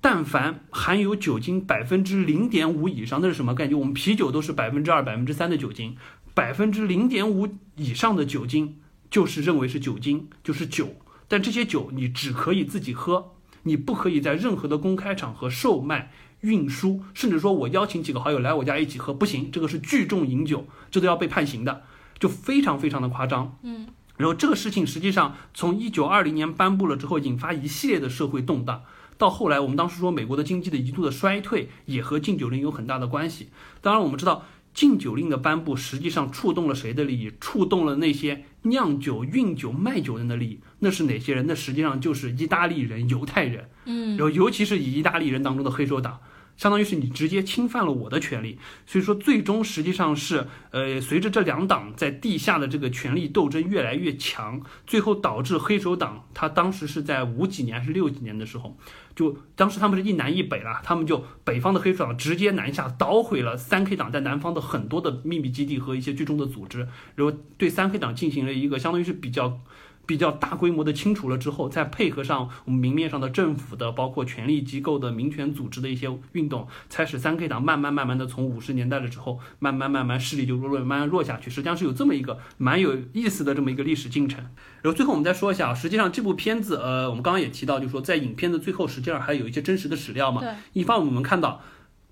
[0.00, 3.78] 但凡含有酒精百分之零点五以上，那是什么概念？
[3.78, 5.96] 我们啤酒都是百分之二、百分之三的酒精，
[6.34, 10.96] 百分之零点五以上的酒精就是认为是酒精，就是酒。
[11.28, 13.35] 但这些酒你只可以自己喝，
[13.66, 21.82] 你不可以在任何的公开场合售卖、运输，甚至说我邀请几个好友来我家一起喝，不行，这个是聚众饮酒，这都要被判刑的，
[22.18, 23.58] 就非常非常的夸张。
[23.62, 23.88] 嗯。
[24.16, 28.82] 然后这个事情实际上从一九二零年颁布了之后，引发一系列的社会动荡。
[29.18, 33.48] 到后来，我们当时说美国的经济的一度的衰退，也和禁酒令有很大的关系。
[33.80, 34.44] 当然，我们知道
[34.76, 37.32] 禁酒令的颁布实际上触动了谁的利益？
[37.40, 40.60] 触动了那些酿酒、运酒、卖酒人的利益。
[40.80, 41.46] 那是哪些人？
[41.46, 43.70] 那实际上就是意大利人、犹太人。
[43.86, 46.20] 嗯然后尤其是以意大利人当中的黑手党，
[46.56, 48.58] 相当于是你直接侵犯了我的权利。
[48.86, 58.76] 所以说，最终实际上是，呃，随着这两党在地下的这个权力斗争越来越强，最后导致黑手党，他当时是在五几年还是六几年的时候，
[59.14, 69.60] 就当时他们是一南一北了，他们就北方的黑手党直接南下，捣毁了三 K 党在南方的很多的秘密基地和一些聚众的组织，然后对三 K 党进行了一个相当于是比较。
[70.06, 81.50] 比较大规模的清除了之后，再配合上我们明面上的政府的，包括权力机构的、民权组织的一些运动，才使三 K 党慢慢慢慢的从五十年代了之后，慢慢慢慢势力就弱弱，慢慢弱下去。
[81.50, 84.44] 实际上是有这么一个蛮有意思的这么一个历史进程。
[84.82, 90.40] 然后最后我们再说一下，实际上这部片子，呃，我们刚刚也提到，就是说在影片的最后，实际上还有一些真实的史料嘛。
[90.40, 91.62] 对，一方我们看到。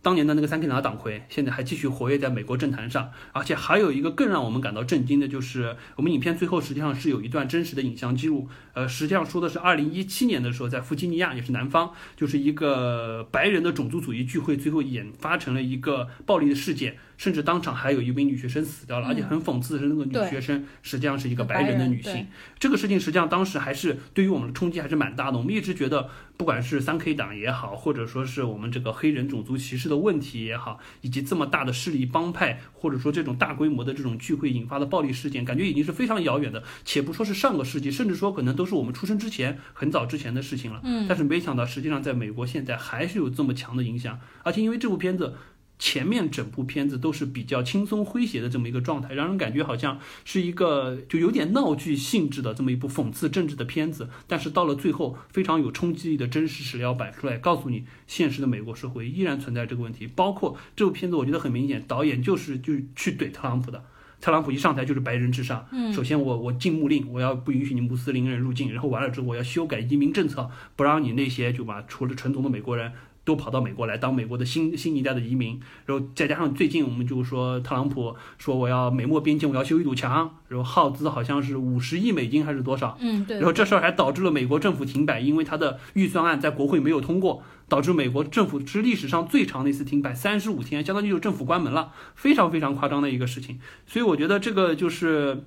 [0.05, 22.27] 当年的那个三 K 党党魁，现在还继续活跃在美国政坛上，而且还有一个更让我们感到震惊的，就是我们影片最后实际上是有一段真实的影像记录，呃，实际上说的是二零一七年的时候，在弗吉尼亚，也是南方，就是一个白人的种族主义聚会，最后演发成了一个暴力的事件，甚至当场还有一名女学生死掉了，而且很讽刺的是，那个女学生实际上是一个白白人的女性。
[22.59, 25.39] 这个事情实际上当时还是对于我们的冲击还是蛮大的。
[25.39, 36.63] 我们一直觉得，不管是三 K 党也好，或者说是我们这个黑人种族歧视的问题也好，以及这么大的势力帮派，或者说这种大规模的这种聚会引发的暴力事件，感觉已经是非常遥远的。
[36.85, 40.81] 且不说是上个世纪，甚至说可能都是我们出生之前很早之前的事情了。
[40.85, 45.35] 嗯但是没想到，实际上在美国现在还是有这么强的影响，而且因为这部片子。
[45.79, 54.09] 前面整部片子都是比较轻松诙谐的这么一个状态，让人感觉好像是一个就有点闹剧性质的这么一部讽刺政治的片子。
[54.27, 60.07] 但是到了最后，非常有冲击力的真实史料摆出来，告诉你现实的美国社会依然存在这个问题。
[60.07, 63.85] 包括这部片子，我觉得很明显，导演就是就去怼特朗普的。
[64.21, 72.91] 特朗普一上台就是白人至上，嗯首先我我禁穆令，我要不允许你穆斯林人入境，然后完了之后我要修改移民政策，不让你那些就把除了纯种的美国人
[73.25, 93.59] 都跑到美国来当美国的新新一代的移民，然后再加上最近我们就说特朗普说我要美墨边境我要修一堵墙，然后耗资好像是五十亿美金还是多少，嗯，对然后这事儿还导致了美国政府停摆，因为他的预算案在国会没有通过，导致美国政府是历史上最长的一次停摆，三十五天，相当于就政府关门了，非常非常夸张的一个事情。
[93.87, 95.45] 所以我觉得这个就是，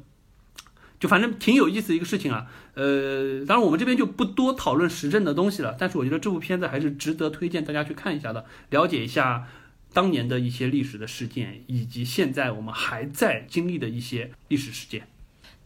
[1.00, 2.48] 就反正挺有意思一个事情啊。
[2.74, 9.48] 呃，当然我们这边就不多讨论时政的东西了，但是我觉得这部片子还是值得推荐大家去看一下的，了解一下
[9.94, 15.08] 当年的一些历史的事件，以及现在我们还在经历的一些历史事件。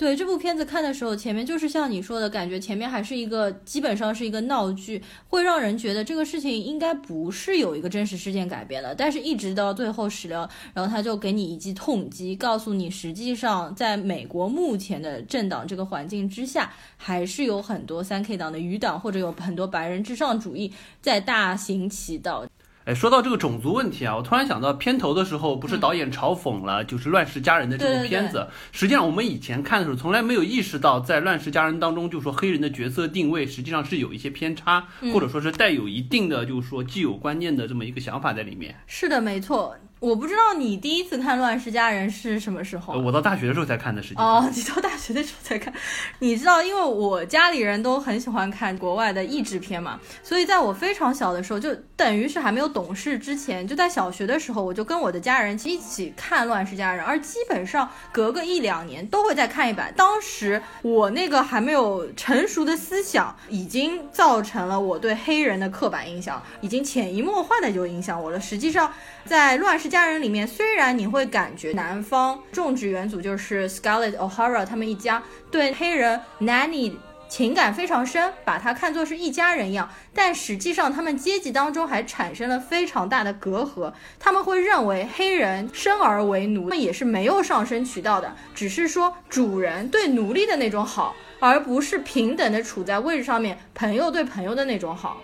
[0.01, 8.95] 对这部片子看的时候，前面就是像你说的感觉，前面还是一个基本上是一个闹剧，会让人觉得这个事情应该不是有一个真实事件改编的。
[8.95, 22.43] 但是，一直到最后史料，然后他就给你一记痛击，告诉你实际上在美国目前的政党这个环境之下，还是有很多三 K 党的余党，或者有很多白人至上主义在大行其道。
[22.85, 28.47] 哎，说到这个种族问题啊，我突然想到片头的时候，不是导演嘲讽了就是《乱世佳人》的这部片子。
[28.71, 38.75] 实际上，我们以前看的时候，从来没有意识到，在《乱世佳人》当中，就说黑人的角色定位实际上是有一些偏差，嗯或者说是带有一定的就是说既有观念的这么一个想法在里面。
[38.87, 39.75] 是的，没错。
[40.01, 42.99] 我不知道你第一次看《乱世佳人》是什么时候呃。
[42.99, 44.15] 我到大学的时候才看的，实际。
[44.15, 45.71] 哦，你到大学的时候才看，
[46.17, 59.93] 你知道，因为我家里人都很喜欢看国外的译制片嘛，所以在我非常小的时候，就等于是还没有懂事之前，就在小学的时候，我就跟我的家人一起看《乱世佳人》，而基本上隔个一两年都会再看一版。
[59.95, 68.39] 当时我那个还没有成熟的思想，已经造成了我对黑人的刻板印象，已经潜移默化的就影响我了。
[68.39, 68.91] 实际上，
[69.25, 76.93] 在《乱世佳人》里面，虽然你会感觉南方种植园组就是 Scarlett O'Hara 他们一家对黑人 Nanny
[77.29, 83.93] 情感非常深，把他看作是一家人一样，但实际上他们阶级当中还产生了非常大的隔阂。
[84.19, 95.21] 他们会认为黑人生而为奴，那也是没有上升渠道的，只是说主人对奴隶的那种好，而不是平等的处在位置上面，朋友对朋友的那种好。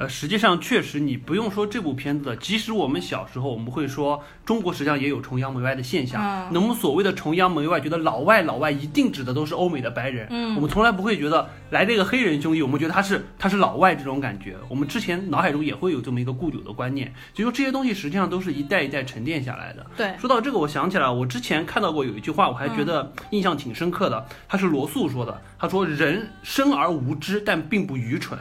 [0.00, 6.22] 呃，实际上确实，你不用说这部片子，即使我们小时候，我们会说中国实际上也有崇洋媚外的现象。
[6.22, 10.26] 嗯那我们所谓的崇洋媚外，觉得老外老外一定指的都是欧美的白人。
[10.30, 14.56] 嗯我们从来不会觉得来这个黑人兄弟，我们觉得他是他是老外这种感觉。
[14.70, 19.84] 我们之前脑海中也会有这么一个固有的观念，所以说这些东西实际上都是一代一代沉淀下来的。
[19.98, 24.24] 对，说到这个，我想起来，我之前看到过有一句话，我还觉得印象挺深刻的。
[24.48, 28.38] 他是罗素说的，他说：“人生而无知，但并不愚蠢，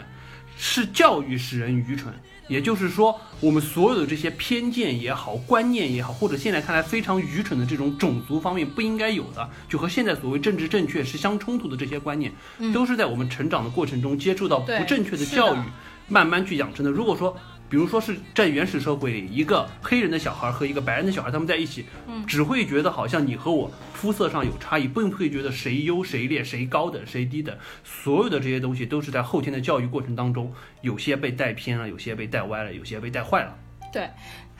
[0.59, 2.13] 是教育使人愚蠢。”
[2.49, 12.33] 也就是说，我们所有的这些偏见也好、观念也好，或者现在看来非常愚蠢的这种种族方面不应该有的，就和现在所谓政治正确是相冲突的这些观念，
[12.73, 15.59] 都是在我们成长的过程中接触到不正确的教育，
[16.07, 16.89] 慢慢去养成的。
[16.89, 17.37] 如果说
[17.69, 21.85] 比如说是在原始社会里，一个黑人的小孩和一个白人的小孩他们在一起，
[22.25, 27.55] 只会觉得好像你和我肤色上有差异，并不会觉得谁优谁劣，谁高等谁低等。
[27.83, 30.51] 所有的这些东西都是在后天的教育过程当中，
[30.81, 33.55] 有些被带偏了，有些被带歪了，有些被带坏了。
[33.91, 34.07] 对，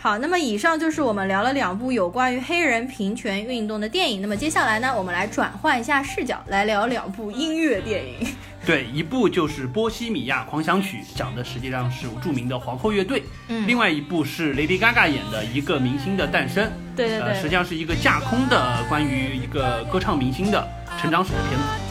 [0.01, 4.21] 好，那么以上就是我们聊了两部有关于黑人平权运动的电影。
[4.21, 8.25] 那么接下来呢，我们来转换一下视角，来聊两部音乐电影。
[8.65, 13.19] 对，一部就是《波西米亚狂想曲》，讲的实际上是著名的皇后乐队；
[13.49, 20.65] 嗯另外一部是 Lady Gaga 演的一个明星的诞生，对，对对对实际上是一个架空的关于一个歌唱明星的
[20.97, 21.88] 成长史的片子。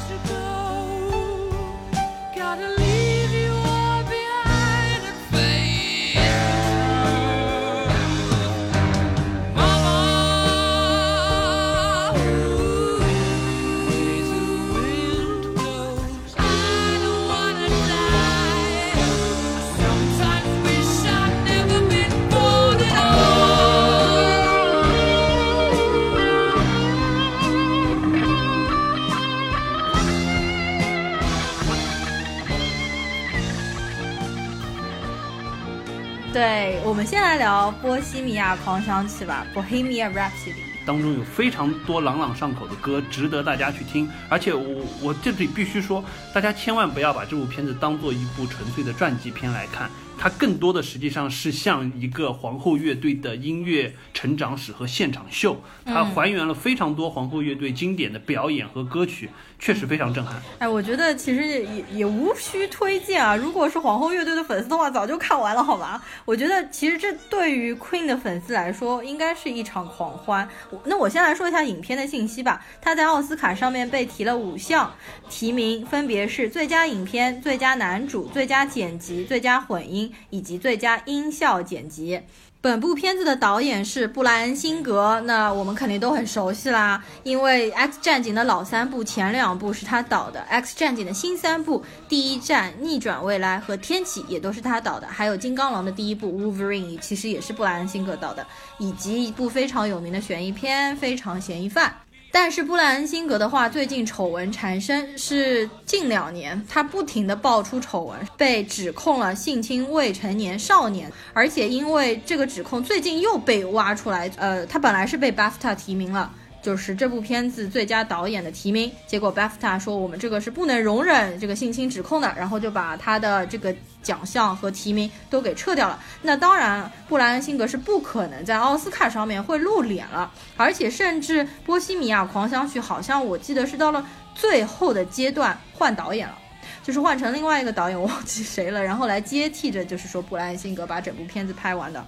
[36.38, 40.52] 对，我们先来聊《波西米亚狂想曲》吧，《Bohemian Rhapsody》。
[40.86, 44.08] 当中有非常多朗朗上口的歌，值得大家去听。
[44.28, 60.42] 而且我我这里必须说，大家千万不要把这部片子当做一部纯粹的传记片来看，它更多的实际上是像一个皇后乐队的音乐成长史和现场秀，它还原了非常多皇后乐队经典的表演和歌曲，确实非常震撼。
[60.58, 63.36] 哎，我觉得其实也也也无需推荐啊。
[63.36, 66.02] 如果是皇后乐队的粉丝的话，早就看完了，好吗？
[66.24, 70.48] 我觉得其实这对于 Queen 的粉丝来说，应该是一场狂欢。
[70.84, 72.64] 那我先来说一下影片的信息吧。
[72.80, 74.92] 它在奥斯卡上面被提了五项
[75.30, 82.20] 提名，分别是最佳影片、最佳男主、最佳剪辑、最佳混音以及最佳音效剪辑。
[82.60, 98.44] 本部片子的导演是布莱恩·辛格，那我们肯定都很熟悉啦，因为《X 战警》的老三部前两部是他导的，《X 战警》的新三部《第一战》《逆转未来》和《天启》也都是他导的，还有《金刚狼》的第一部《Wolverine》其实也是布莱恩·辛格导的，
[98.78, 101.88] 以及一部非常有名的悬疑片《非常嫌疑犯》。
[102.30, 116.30] 但是布莱恩辛格的话，最近丑闻缠身，是近两年他不停的爆出丑闻，被指控了性侵未成年少年，而且因为这个指控，最近又被挖出来，呃，他本来是被 BAFTA 提名了。
[116.60, 123.74] 就是这部片子最佳导演的提名，结果 BAFTA 说我们这个是不能容忍这个性侵指控的，然后就把他的这个
[124.08, 126.02] 奖项和提名都给撤掉了。
[126.22, 134.02] 那当然，布莱恩辛格是不可能在奥斯卡上面会露脸了，而且甚至《波西米亚狂想曲》好像我记得是到了
[134.34, 136.38] 最后的阶段换导演了。
[136.82, 142.02] 就是换成另外一个导演，我忘记谁了，然后来接替着，就是说布莱恩辛格把整部片子拍完的。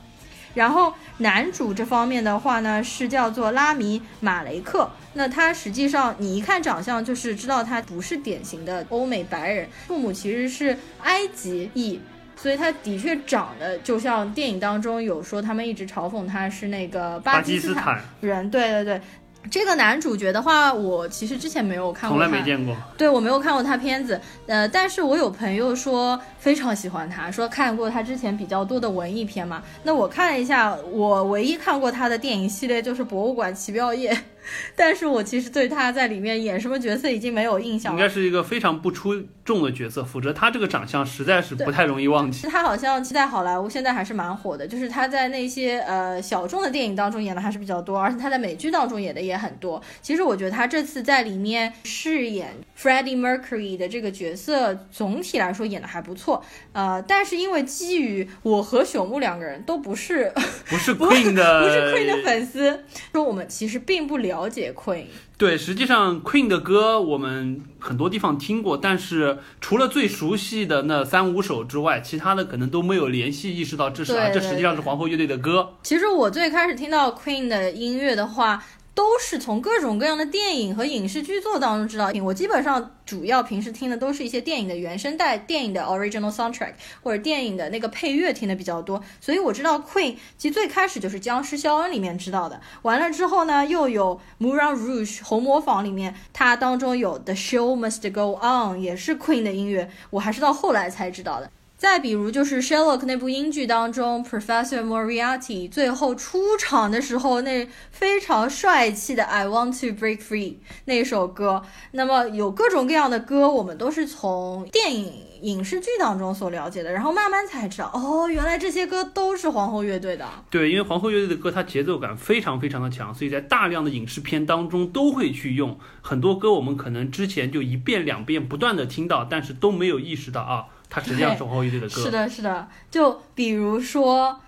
[0.55, 4.90] 然后男主这方面的话呢，是叫做拉米马雷克。
[5.14, 12.01] 那他实际上你一看长相，就是知道他不是典型的欧美白人，父母其实是埃及裔。
[12.36, 18.51] 所以他的确长得就像电影当中有说，他们一直嘲讽他是那个巴基斯坦人。
[18.51, 19.01] 对对对，
[19.49, 22.76] 这个男主角的话，我其实之前没有看过他，从来没见过。
[22.97, 29.62] 对我没有看过他片子，呃，但是我有朋友说非常喜欢他，说看过他之前比较多的文艺片嘛。
[29.82, 34.12] 那我看了一下，我唯一看过他的电影系列就是《博物馆奇妙夜》，
[34.76, 38.01] 但是我其实对他在里面演什么角色已经没有印象了。
[38.01, 39.14] 应该是一个非常不出
[39.45, 42.47] 众的角色，否则他这个长相实在是不太容易忘记。
[42.49, 49.80] 他好像在好莱坞现在还是蛮火的，就是他在那些呃小众的电影当中演的还是比较多，而且他在美剧当中演的也很多。
[50.03, 56.45] 其实我觉得他这次在里面饰演 Freddie Mercury 的这个角色，总体来说演的还不错。
[56.72, 60.32] 呃，但是因为基于我和朽木两个人都不是
[60.68, 65.05] 不是 Queen 的，不是 Queen 的粉丝，说我们其实并不了解 Queen。
[65.37, 75.76] 对，实际上 Queen 的歌我们很多地方听过，但是除了最熟悉的那三五首之外，其他的可能都没有联系意识到这是啊，这实际上是皇后乐队的歌。
[75.83, 78.62] 其实我最开始听到 Queen 的音乐的话，
[78.95, 82.11] 都是从各种各样的电影和影视剧作当中知道。
[82.22, 92.61] 我基本上主要平时听的都是一些电影的原声带、电影的 original soundtrack 或者电影的那个配乐听的比较多，所以我知道 Queen 其实最开始就是《僵尸肖恩》里面知道的。
[92.82, 101.51] 完了之后呢，又有《Moulin Rouge》红磨坊里面，它当中有《The Show Must Go On》也是 Queen 的音乐，我还是到后来才知道的。
[101.81, 111.62] 再比如就是 Sherlock 那部英剧当中，Professor Moriarty 最后出场的时候，那非常帅气的 I Want to Break Free 那首歌。
[111.93, 115.11] 那么有各种各样的歌，我们都是从电影、
[115.41, 120.28] 影视剧当中所了解的，然后慢慢才知道，哦，原来这些歌都是皇后乐队的。
[120.51, 132.03] 对，因为皇后乐队的歌它节奏感非常非常的强，所以在大量的影视片当中都会去用很多歌，我们可能之前就一遍两遍不断的听到，但是都没有意识到啊，它实际上是皇后乐队的歌。
[132.03, 134.41] 是的，是的，就比如说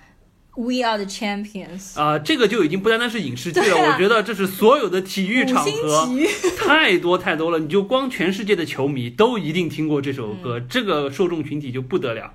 [0.56, 1.98] We Are the Champions。
[1.98, 6.08] 啊、这个就已经不单单是影视剧了，啊我觉得这是所有的体育场合
[6.58, 7.60] 太多太多了。
[7.60, 12.34] 你就光全世界的球迷都一定听过这首歌，嗯这个受众群体就不得了。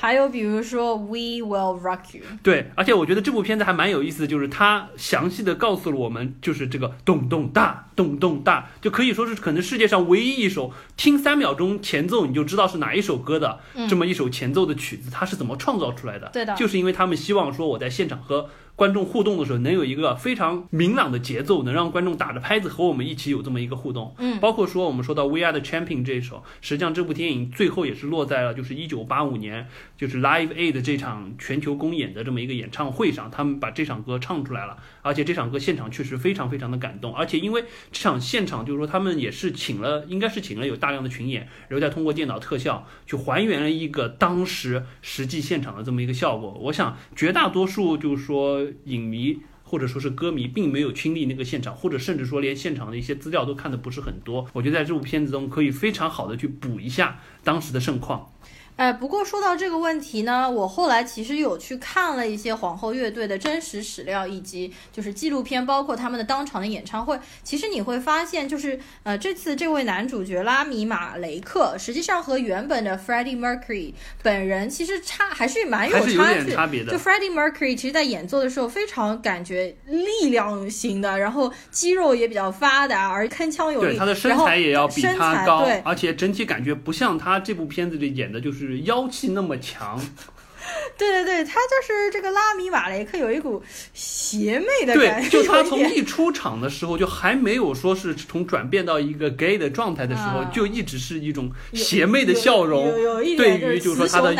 [0.00, 2.24] 还有比如说 We Will Rock You。
[2.42, 16.26] 对，而且我觉得这部片子还蛮有意思的，就是它详细的告诉了我们，就是这个咚咚大，咚咚大，就可以说是可能世界上唯一一首听三秒钟前奏你就知道是哪一首歌的、这么一首前奏的曲子，它是怎么创造出来的？
[16.28, 18.48] 嗯对的就是因为他们希望说我在现场和
[18.80, 24.14] 观众互动的时候，能有一个非常明朗的节奏，能让观众打着拍子和我们一起有这么一个互动。
[24.16, 29.66] 嗯包括说我们说到《We Are the Champion》这一首，实际上这部电影最后也是落在了就是一九八五年，
[29.98, 46.58] 就是 Live Aid 这场全球公演的这么一个演唱会上，他们把这场歌唱出来了，而且这场歌现场确实非常非常的感动，而且因为这场现场就是说他们也是请了，应该是请了有大量的群演，然后再通过电脑特效去还原了一个当时实际现场的这么一个效果。
[46.64, 49.40] 我想绝大多数就是说影迷。
[49.62, 54.44] 或者说是歌迷并没有亲历那个现场，或者甚至说连现场的一些资料都看的不是很多。
[54.52, 58.32] 我觉得在这部片子中可以非常好的去补一下当时的盛况。
[58.80, 67.20] 哎，不过说到这个问题呢，我后来其实有去看了一些皇后乐队的真实史料，以及就是纪录片，包括他们的当场的演唱会。
[67.42, 76.16] 其实你会发现，就是呃，这次这位男主角拉米马雷克，实际上和原本的 Freddie Mercury 本人其实差还是蛮有差距。
[76.16, 83.88] 点差别的就 Freddie Mercury 其实在演奏的时候非常感觉力量型的，然后肌肉也比较发达，而铿锵有力。
[83.88, 90.00] 对他的身材也要比他高对，而且整体感觉不像他这部片子里演的，就是妖气那么强。
[90.96, 93.62] 对对对，他就是这个拉米瓦雷克有一股
[93.94, 104.34] 邪魅的感对，觉，就他从一出场的时候，就还没有说是从转变到一个 gay 的状态的时候，啊就一直是一种邪魅的笑容有有有一对于就是说他的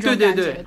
[0.00, 0.32] 对对。
[0.34, 0.64] 对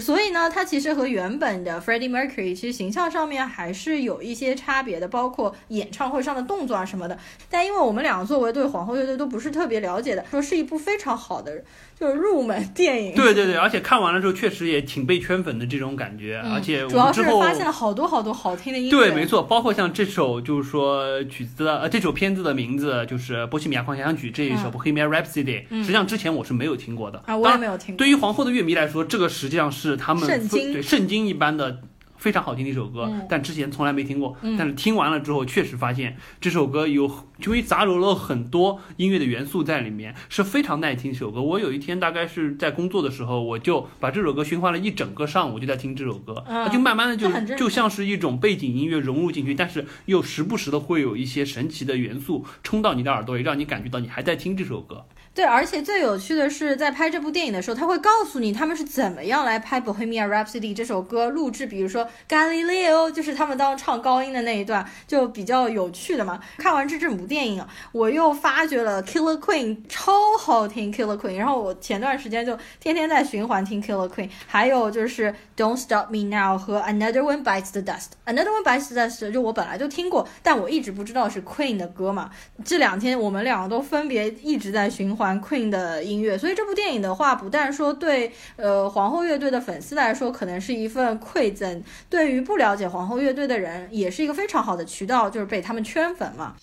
[0.00, 7.16] 所以呢，他其实和原本的 Freddie Mercury 其实形象上面还是有一些差别的，包括演唱会上的动作啊什么的。
[7.48, 11.62] 但因为我们两个作为对皇后乐队都不是特别了解的，说是一部非常好的
[11.98, 13.14] 就是入门 电影。
[13.14, 18.90] 对对对，而且看完了之后确实也挺被圈粉的这种感觉，嗯而且我主要是发现了好多好多好听的音乐。
[18.90, 27.98] 对，没错，包括像这首就是说曲子的呃这首片子的名字就是《波西米亚狂想曲》这一首《嗯 Bohemian Rhapsody》，嗯实际上之前我是没有听过的啊，我也没有听过。
[27.98, 31.82] 对于皇后的乐迷来说，这个实际上是他们圣经对圣经一般的
[32.16, 34.36] 非常好听的一首歌，嗯但之前从来没听过。
[34.42, 37.08] 嗯但是听完了之后，确实发现这首歌有
[37.44, 41.12] 因为杂糅了很多音乐的元素在里面，是非常耐听。
[41.12, 55.04] 一首歌，我有一天大概是在工作的时候，我就把这首歌循环了一整个上午，就在听这首歌，嗯它就慢慢的就就像是一种背景音乐融入进去，但是又时不时的会有一些神奇的元素冲到你的耳朵里，让你感觉到你还在听这首歌。
[55.38, 66.40] 对，而且最有趣的是，在拍这部电影的时候，他会告诉你他们是怎么样来拍《Bohemian Rhapsody》这首歌录制，比如说 Galileo，就是他们当时唱高音的那一段，就比较有趣的嘛。
[66.56, 71.36] 看完这整部电影，我又发觉了 Killer Queen 超好听，Killer Queen。
[71.36, 78.08] 然后我前段时间就天天在循环听 Killer Queen，还有就是 Don't Stop Me Now 和 Another One Bites the Dust。
[78.26, 82.28] Another One Bites the Dust 就我本来就听过，但我一直不知道是 Queen 的歌嘛。
[82.64, 96.54] 这两天我们两个都分别一直在循环 Queen 的音乐，所以这部电影的话，不但说对呃皇后乐队的粉丝来说可能是一份馈赠，对于不了解皇后乐队的人也是一个非常好的渠道，就是被他们圈粉嘛。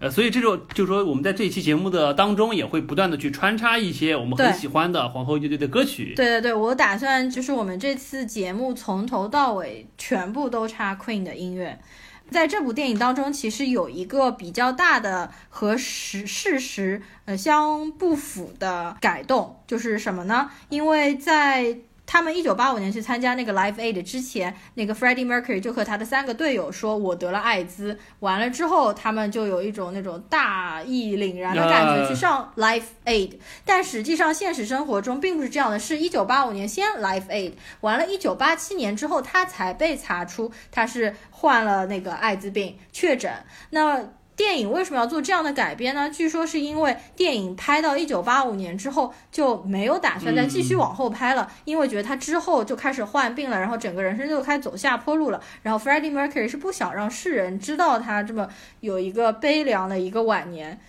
[0.00, 6.14] 呃，所以这种就是说，我们在这一期节目的当中也会不断的去穿插一些我们很喜欢的皇后乐队的歌曲。
[6.16, 11.78] 对对对，我打算就是我们这次节目从头到尾全部都插 Queen 的音乐。
[12.30, 20.50] 在这部电影当中，其实有一个比较大的和实事实呃相不符的改动，就是什么呢？
[20.68, 33.38] 因为在他们一九八五年去参加那个 Live Aid 之前，那个 Freddie Mercury 就和他的三个队友说：“我得了艾滋。”完了之后，他们就有一种那种大义凛然的感觉呃去上 Live Aid。
[33.64, 43.32] 但实际上，现实生活中并不是这样的，是一九八五年先 Live Aid，完了，一九八七年之后，他才被查出他是患了那个艾滋病确诊。
[43.70, 46.10] 那电影为什么要做这样的改编呢？
[46.10, 55.40] 据说是因为电影拍到一九八五年之后就没有打算再继续往后拍了，因为觉得他之后就开始患病了，然后整个人生就开始走下坡路了。
[55.62, 58.48] 然后 Freddie Mercury 是不想让世人知道他这么
[58.80, 60.80] 有一个悲凉的一个晚年。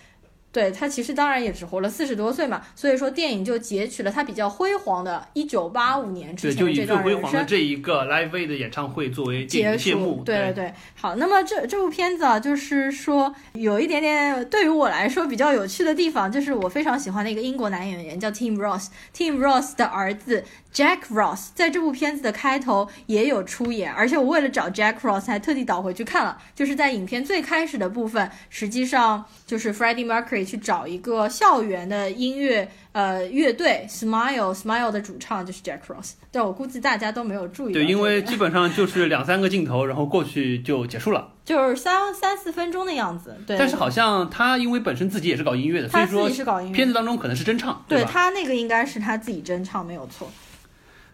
[0.56, 7.20] 对他其实当然也只活了四十多岁嘛，所以说电影就截取了他比较辉煌的1985年之对，前的这就以最段人生。
[7.20, 20.42] 辉煌的这一个 Live Aid 的演唱会作为结的谢幕束，，对对对，好，那么这这部片子啊，就是说有一点点对于我来说比较有趣的地方，就是我非常喜欢的一个英国男演员叫 Tim Ross，Tim Ross 的儿子
[20.76, 41.32] Jack Ross 在这部片子的开头也有出演，而且我为了找 Jack Ross 还特地倒回去看了，就是在影片最开始的部分，实际上就是 Freddie Mercury 去找一个校园的音乐呃乐队 Smile Smile 的主唱就是 Jack Ross，但我估计大家都没有注意对，因为基本上就是两三个镜头，然后过去就结束了。
[41.46, 43.56] 就是三三四分钟的样子，对。
[43.56, 47.84] 但是好像他因为本身自己也是搞音乐的，所他自以说己是搞音乐，片子当中可能是真唱，吧？
[47.88, 50.30] 对他那个应该是他自己真唱，没有错。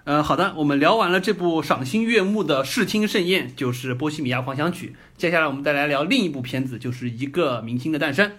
[0.04, 4.88] 呃，好的，我们聊完了这部赏心悦目的视听盛宴，就是《波西米亚狂想曲》。
[5.16, 8.32] 接下来我们再来聊另一部片子，就是一个明星的诞生。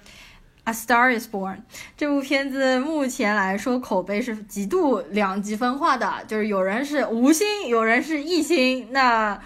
[0.65, 1.59] A Star Is Born
[1.95, 8.91] 这部片子目前来说口碑是极度两极分化的，就是有人是无星，有人是一星。
[8.91, 9.39] 那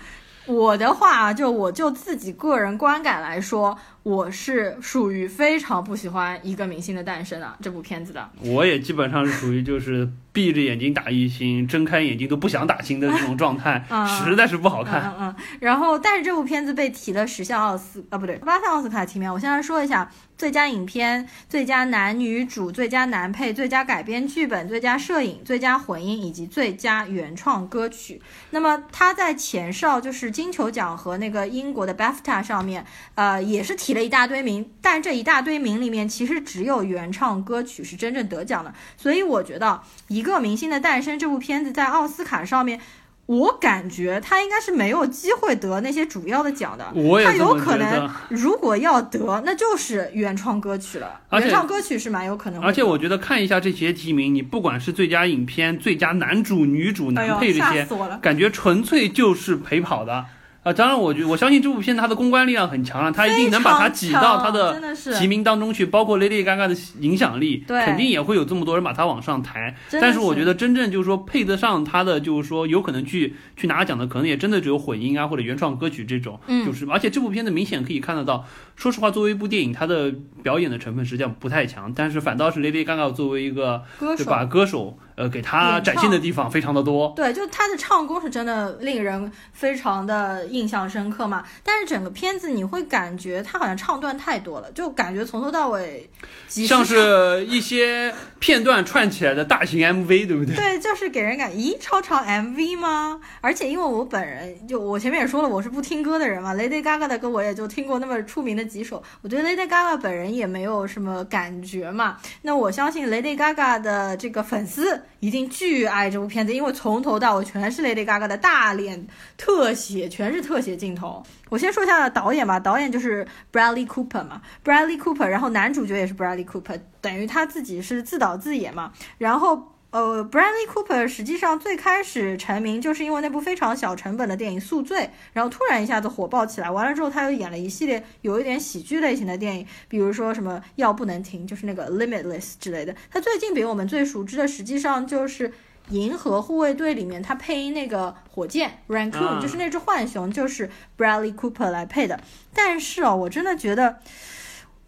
[0.48, 3.78] 我的话，就我就自己个人观感来说，
[4.08, 8.30] 我是属于非常不喜欢《一个明星的诞生》啊这部片子的。
[8.40, 15.02] 我也基本上是属于就是闭着眼睛打一星，睁开眼睛都不想打星的这种状态， 啊 实在是不好看。
[15.04, 15.58] 嗯嗯嗯。
[15.60, 19.30] 然后，但是这部片子被提了十项奥斯啊，不对，八项奥斯卡提名。
[19.30, 28.22] 我先来说一下：最佳影片、最佳男女主、最佳男配、最佳改编剧本、最佳摄影、最佳混音以及最佳原创歌曲。
[28.52, 32.86] 那么他在前哨就是金球奖和那个英国的 BAFTA 上面，
[33.16, 38.74] 呃，也是提了一大堆名，但这一大堆名里面，其实只有原唱歌曲是真正得奖的。
[38.96, 39.68] 所以我觉得，
[40.08, 42.80] 《一个明星的诞生》这部片子在奥斯卡上面。
[43.28, 46.86] 我感觉他应该是没有机会得那些主要的奖的，
[47.26, 48.10] 他有可能。
[48.30, 51.20] 如果要得，那就是原创歌曲了。
[51.34, 52.62] 原创歌曲是蛮有可能。
[52.62, 57.86] 而且我觉得看一下这些提名，你不管是最佳影片、最佳男主、女主、男配这些！
[58.22, 60.24] 感觉纯粹就是陪跑的。
[60.68, 69.74] 啊，当然我觉我相信这部片子它的公关力量很强了，它一定能把它挤到它的是提名当中去，包括 Lady Gaga 的影响力，对肯定也会有这么多人把它往上抬。
[69.90, 76.38] 但是我觉得真正就是说配得上它的，就是说有可能去去拿奖的，可能也真的只有混音啊或者原创歌曲这种。
[76.48, 78.46] 嗯就是而且这部片子明显可以看得到，
[78.76, 80.14] 说实话，作为一部电影，它的
[80.44, 87.12] 表演的成分实际上不太强，但是反倒是 Lady Gaga 作为一个歌手对吧歌手，呃，给他展现的地方非常的多。
[87.16, 91.44] 对，就他的唱功是真的令人非常的印象深刻嘛。
[91.64, 96.08] 但是整个片子你会感觉他好像唱段太多了，就感觉从头到尾
[96.48, 100.56] 像是一些片段串起来的大型 MV，对不对？
[100.56, 103.20] 对，就是给人感，咦，超长 MV 吗？
[103.42, 112.18] 而且因为我本人就我前面也说了，我是不听歌的人嘛，Lady Gaga 的歌我也就听过那么出名的几首，我对 Lady Gaga 本人也没有什么感觉嘛。
[112.44, 121.24] 那我相信 Lady Gaga 的这个粉丝一定巨爱这部片子，因为从头到尾全是 Lady Gaga 的大脸特写，全是特写镜头。
[121.50, 129.74] 我先说一下导演吧，导演就是 Bradley Cooper 嘛，Bradley Cooper，然后男主角也是 Bradley Cooper，等于他自己是自导自演嘛，然后。
[129.90, 135.00] 呃，Bradley Cooper 实际上最开始成名就是因为那部非常小成本的电影《宿醉》，
[135.32, 136.70] 然后突然一下子火爆起来。
[136.70, 142.94] 完了之后，他又演了一系列有一点喜剧类型的电影，比如说什么《药不能停》，就是那个 Limitless 之类的。
[143.10, 145.50] 他最近比我们最熟知的，实际上就是
[145.90, 152.20] 《银河护卫队》里面他配音那个火箭 Raccoon，、啊就是那只浣熊，就是 Bradley Cooper 来配的。
[152.54, 154.00] 但是哦，我真的觉得。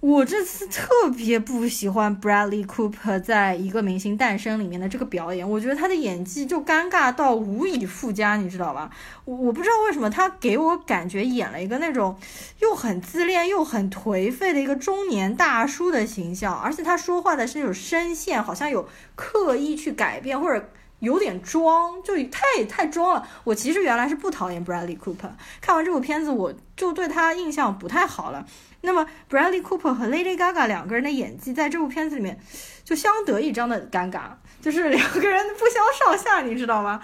[0.01, 8.89] 我这次特别不喜欢 Bradley Cooper 在一个明星诞生里面的这个表演，我觉得他的演技就尴尬到无以复加，你知道吧？
[9.25, 12.17] 我我不知道为什么他给我感觉演了一个那种
[12.59, 20.69] 又很自恋又很颓废的一个中年大叔的形象，而且他说话的是那种声线，好像有刻意去改变或者。
[20.99, 23.27] 有点装，就太太装了。
[23.43, 25.31] 我其实原来是不讨厌 Bradley Cooper，
[25.61, 28.45] 看完这部片子我就对他印象不太好了。
[28.81, 32.39] 那么 Bradley Cooper 和 Lady Gaga 两个人的演技在这部片子里面
[32.83, 34.31] 就相得益彰的尴尬，
[34.61, 37.01] 就是两个人不相上下，你知道吗？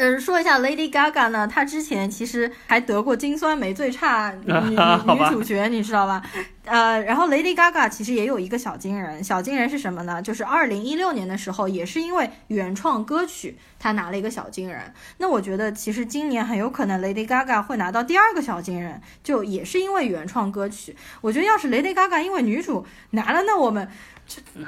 [0.00, 6.22] 呃，说一下 Lady Gaga 呢，她之前其实还得过金酸梅最差女 女女主角，你知道吧？
[6.64, 10.22] 呃，然后 Lady Gaga 其实也有一个小金人，小金人是什么呢？
[10.22, 14.80] 就是二零一六年的时候，也是因为原创歌曲，她拿了一个小金人。
[15.18, 20.96] 那我觉得其实今年很有可能 Lady Gaga 会拿到第二个小金人，就也是因为原创歌曲。
[21.20, 23.86] 我觉得要是 Lady Gaga 因为女主拿了，那我们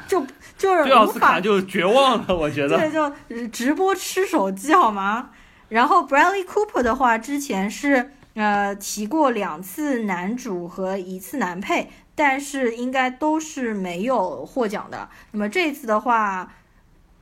[0.09, 0.27] 就就
[0.59, 2.77] 就是对奥无法斯卡就绝望了，我觉得。
[2.77, 5.31] 对，就直播吃手机好吗？
[5.69, 15.09] 然后 Bradley Cooper 的话，之前是呃提过两次男主和一次男配，但是应该都是没有获奖的。
[15.31, 16.53] 那么这次的话，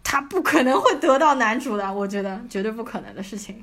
[0.03, 3.63] 他不可能会得到男主的，我觉得绝对不可能的事情。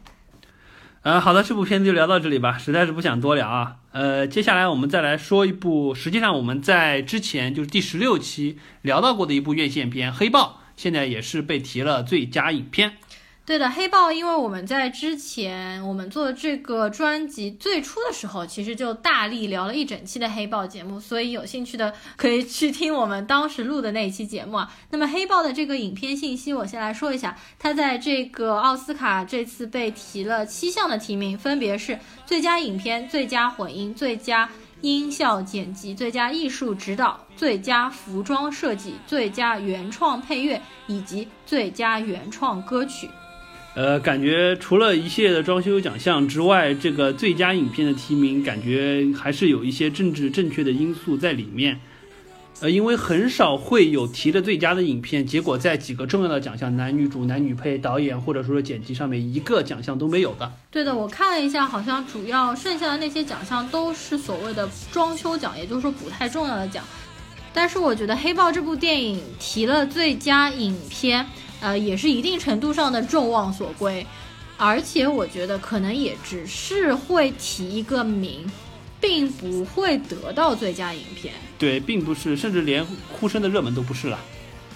[1.08, 3.78] 呃，好的，这部片子就聊到这里吧，实在是不想多聊啊。
[3.93, 12.97] 呃，接下来我们再来说一部，实际上我们在之前就是第十六期聊到过的一部院线片《黑豹》，现在也是被提了最佳影片。
[13.48, 24.70] 对的，黑豹，因为我们在之前我们做这个专辑最初的时候，其实就大力聊了一整期的黑豹节目，所以有兴趣的可以去听我们当时录的那一期节目啊。
[24.89, 34.50] 那么黑豹的这个影片信息，我先来说一下，它在这个奥斯卡这次被提了七项的提名，分别是最佳影片、最佳混音、最佳。
[34.82, 43.10] 音效剪辑、最佳艺术指导、最佳服装设计、最佳原创配乐以及最佳原创歌曲。
[43.78, 51.80] 呃，感觉除了一系列的装修奖项之外，这个最佳影片的提名，感觉还是有一些政治正确的因素在里面。
[52.60, 60.52] 呃，因为很少会有提的最佳的影片，结果在几个重要的奖项，男女主、男女配、导演或者说剪辑上面，一个奖项都没有的。
[60.72, 66.84] 对的，我看了一下，好像主要剩下的那些奖项都是所谓的装修奖，也就是说不太重要的奖。
[67.54, 71.28] 但是我觉得《黑豹》这部电影提了最佳影片，
[71.60, 74.05] 呃，也是一定程度上的众望所归，
[74.58, 78.49] 而且我觉得可能也只是会提一个名，
[78.99, 81.34] 并不会得到最佳影片。
[81.58, 84.20] 对，并不是，甚至连呼声的热门都不是了。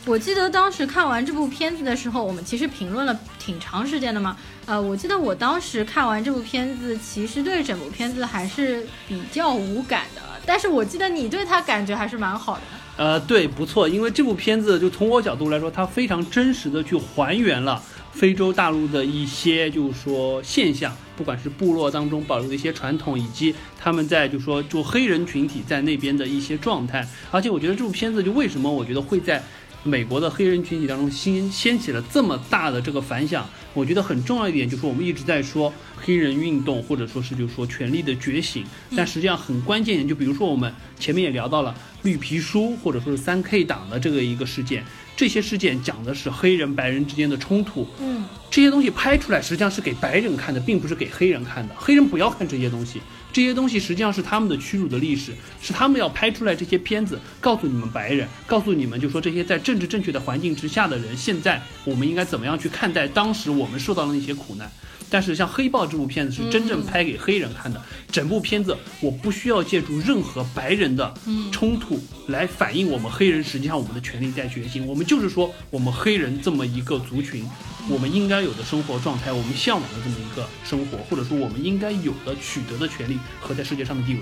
[0.07, 4.35] 我记得当时看完这部片子的时候，我们其实评论了挺长时间的嘛。
[4.65, 10.21] 呃，我记得我当时看完这部片子，其实对整部片子还是比较无感的。
[10.43, 12.61] 但是我记得你对它感觉还是蛮好的。
[13.01, 17.81] 呃，对，不错，因为这部片子就从我角度来说，它非常真实的去还原了
[18.13, 27.03] 非洲大陆的一些就是说现象，不管是部落当中保留的一些传统，以及他们在就是说就黑人群体在那边的一些状态。
[27.31, 29.41] 而且我觉得这部片子就为什么我觉得会在
[29.81, 38.63] 美国的黑人群体当中掀掀起了这么大的这个反响，我觉得很重要一点就是我们一直在说黑人运动，或者说是就是说权力的觉醒，
[38.95, 41.73] 但实际上很关键一点，就比如说我们前面也聊到了
[42.03, 44.83] 绿皮书，或者说是三 K 党的这个一个事件，
[45.15, 51.75] 这些事件讲的是黑人白人之间的冲突，嗯，这些东西拍出来实际上是给白人看的，并不是给黑人看的。
[51.77, 53.01] 黑人不要看这些东西，
[53.33, 64.69] 这些东西实际上是他们的屈辱的历史，是他们要拍出来这些片子，告诉你们白人，告诉你们，就说这些在政治正确的环境之下的人，现在我们应该怎么样去看待当时我们受到的那些苦难。
[65.09, 71.13] 但是像《黑豹》这部片子是真正拍给黑人看的，整部片子我不需要借助任何白人的
[71.51, 72.01] 冲突
[72.31, 77.47] 来反映我们黑人实际上我们的权利在觉醒，我们就是说我们黑人这么一个族群，
[77.89, 84.21] 我们应该有的生活状态，我们向往的这么一个生活，或者说我们应该有的取得的权利和在世界上的地位。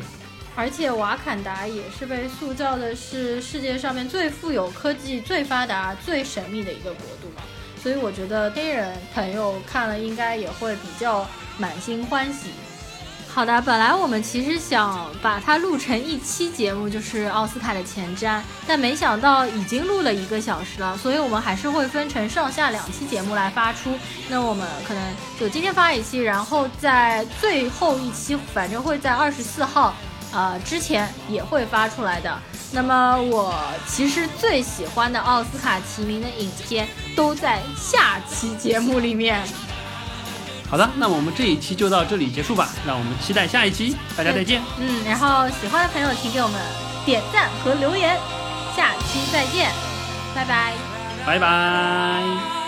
[0.55, 7.43] 而且瓦坎达也是被塑造的是世界上面最富有、科技最发达、最神秘的一个国度嘛，
[7.81, 11.25] 所以我觉得黑人朋友看了应该也会比较
[11.57, 12.49] 满心欢喜。
[13.31, 23.97] 好的，本来我们其实想把它录成一期节目，就是奥斯卡的前瞻，但没想到已经录了一个小时了，所以我们还是会分成上下两期节目来发出。
[24.27, 29.93] 那我们可能就今天发一期，然后在最后一期，反正会在二十四号。
[30.31, 32.37] 呃，之前也会发出来的。
[32.71, 33.55] 那么我
[33.87, 39.41] 其实最喜欢的奥斯卡提名的影片都在下期节目里面。
[40.69, 44.61] 好的，那么我们这一期就到这里结束吧，让我们期待下一期，大家再见。
[44.79, 46.59] 嗯，然后喜欢的朋友请给我们
[47.05, 48.17] 点赞和留言，
[48.75, 49.71] 下期再见，
[50.35, 50.73] 拜拜。
[51.25, 52.58] 拜拜。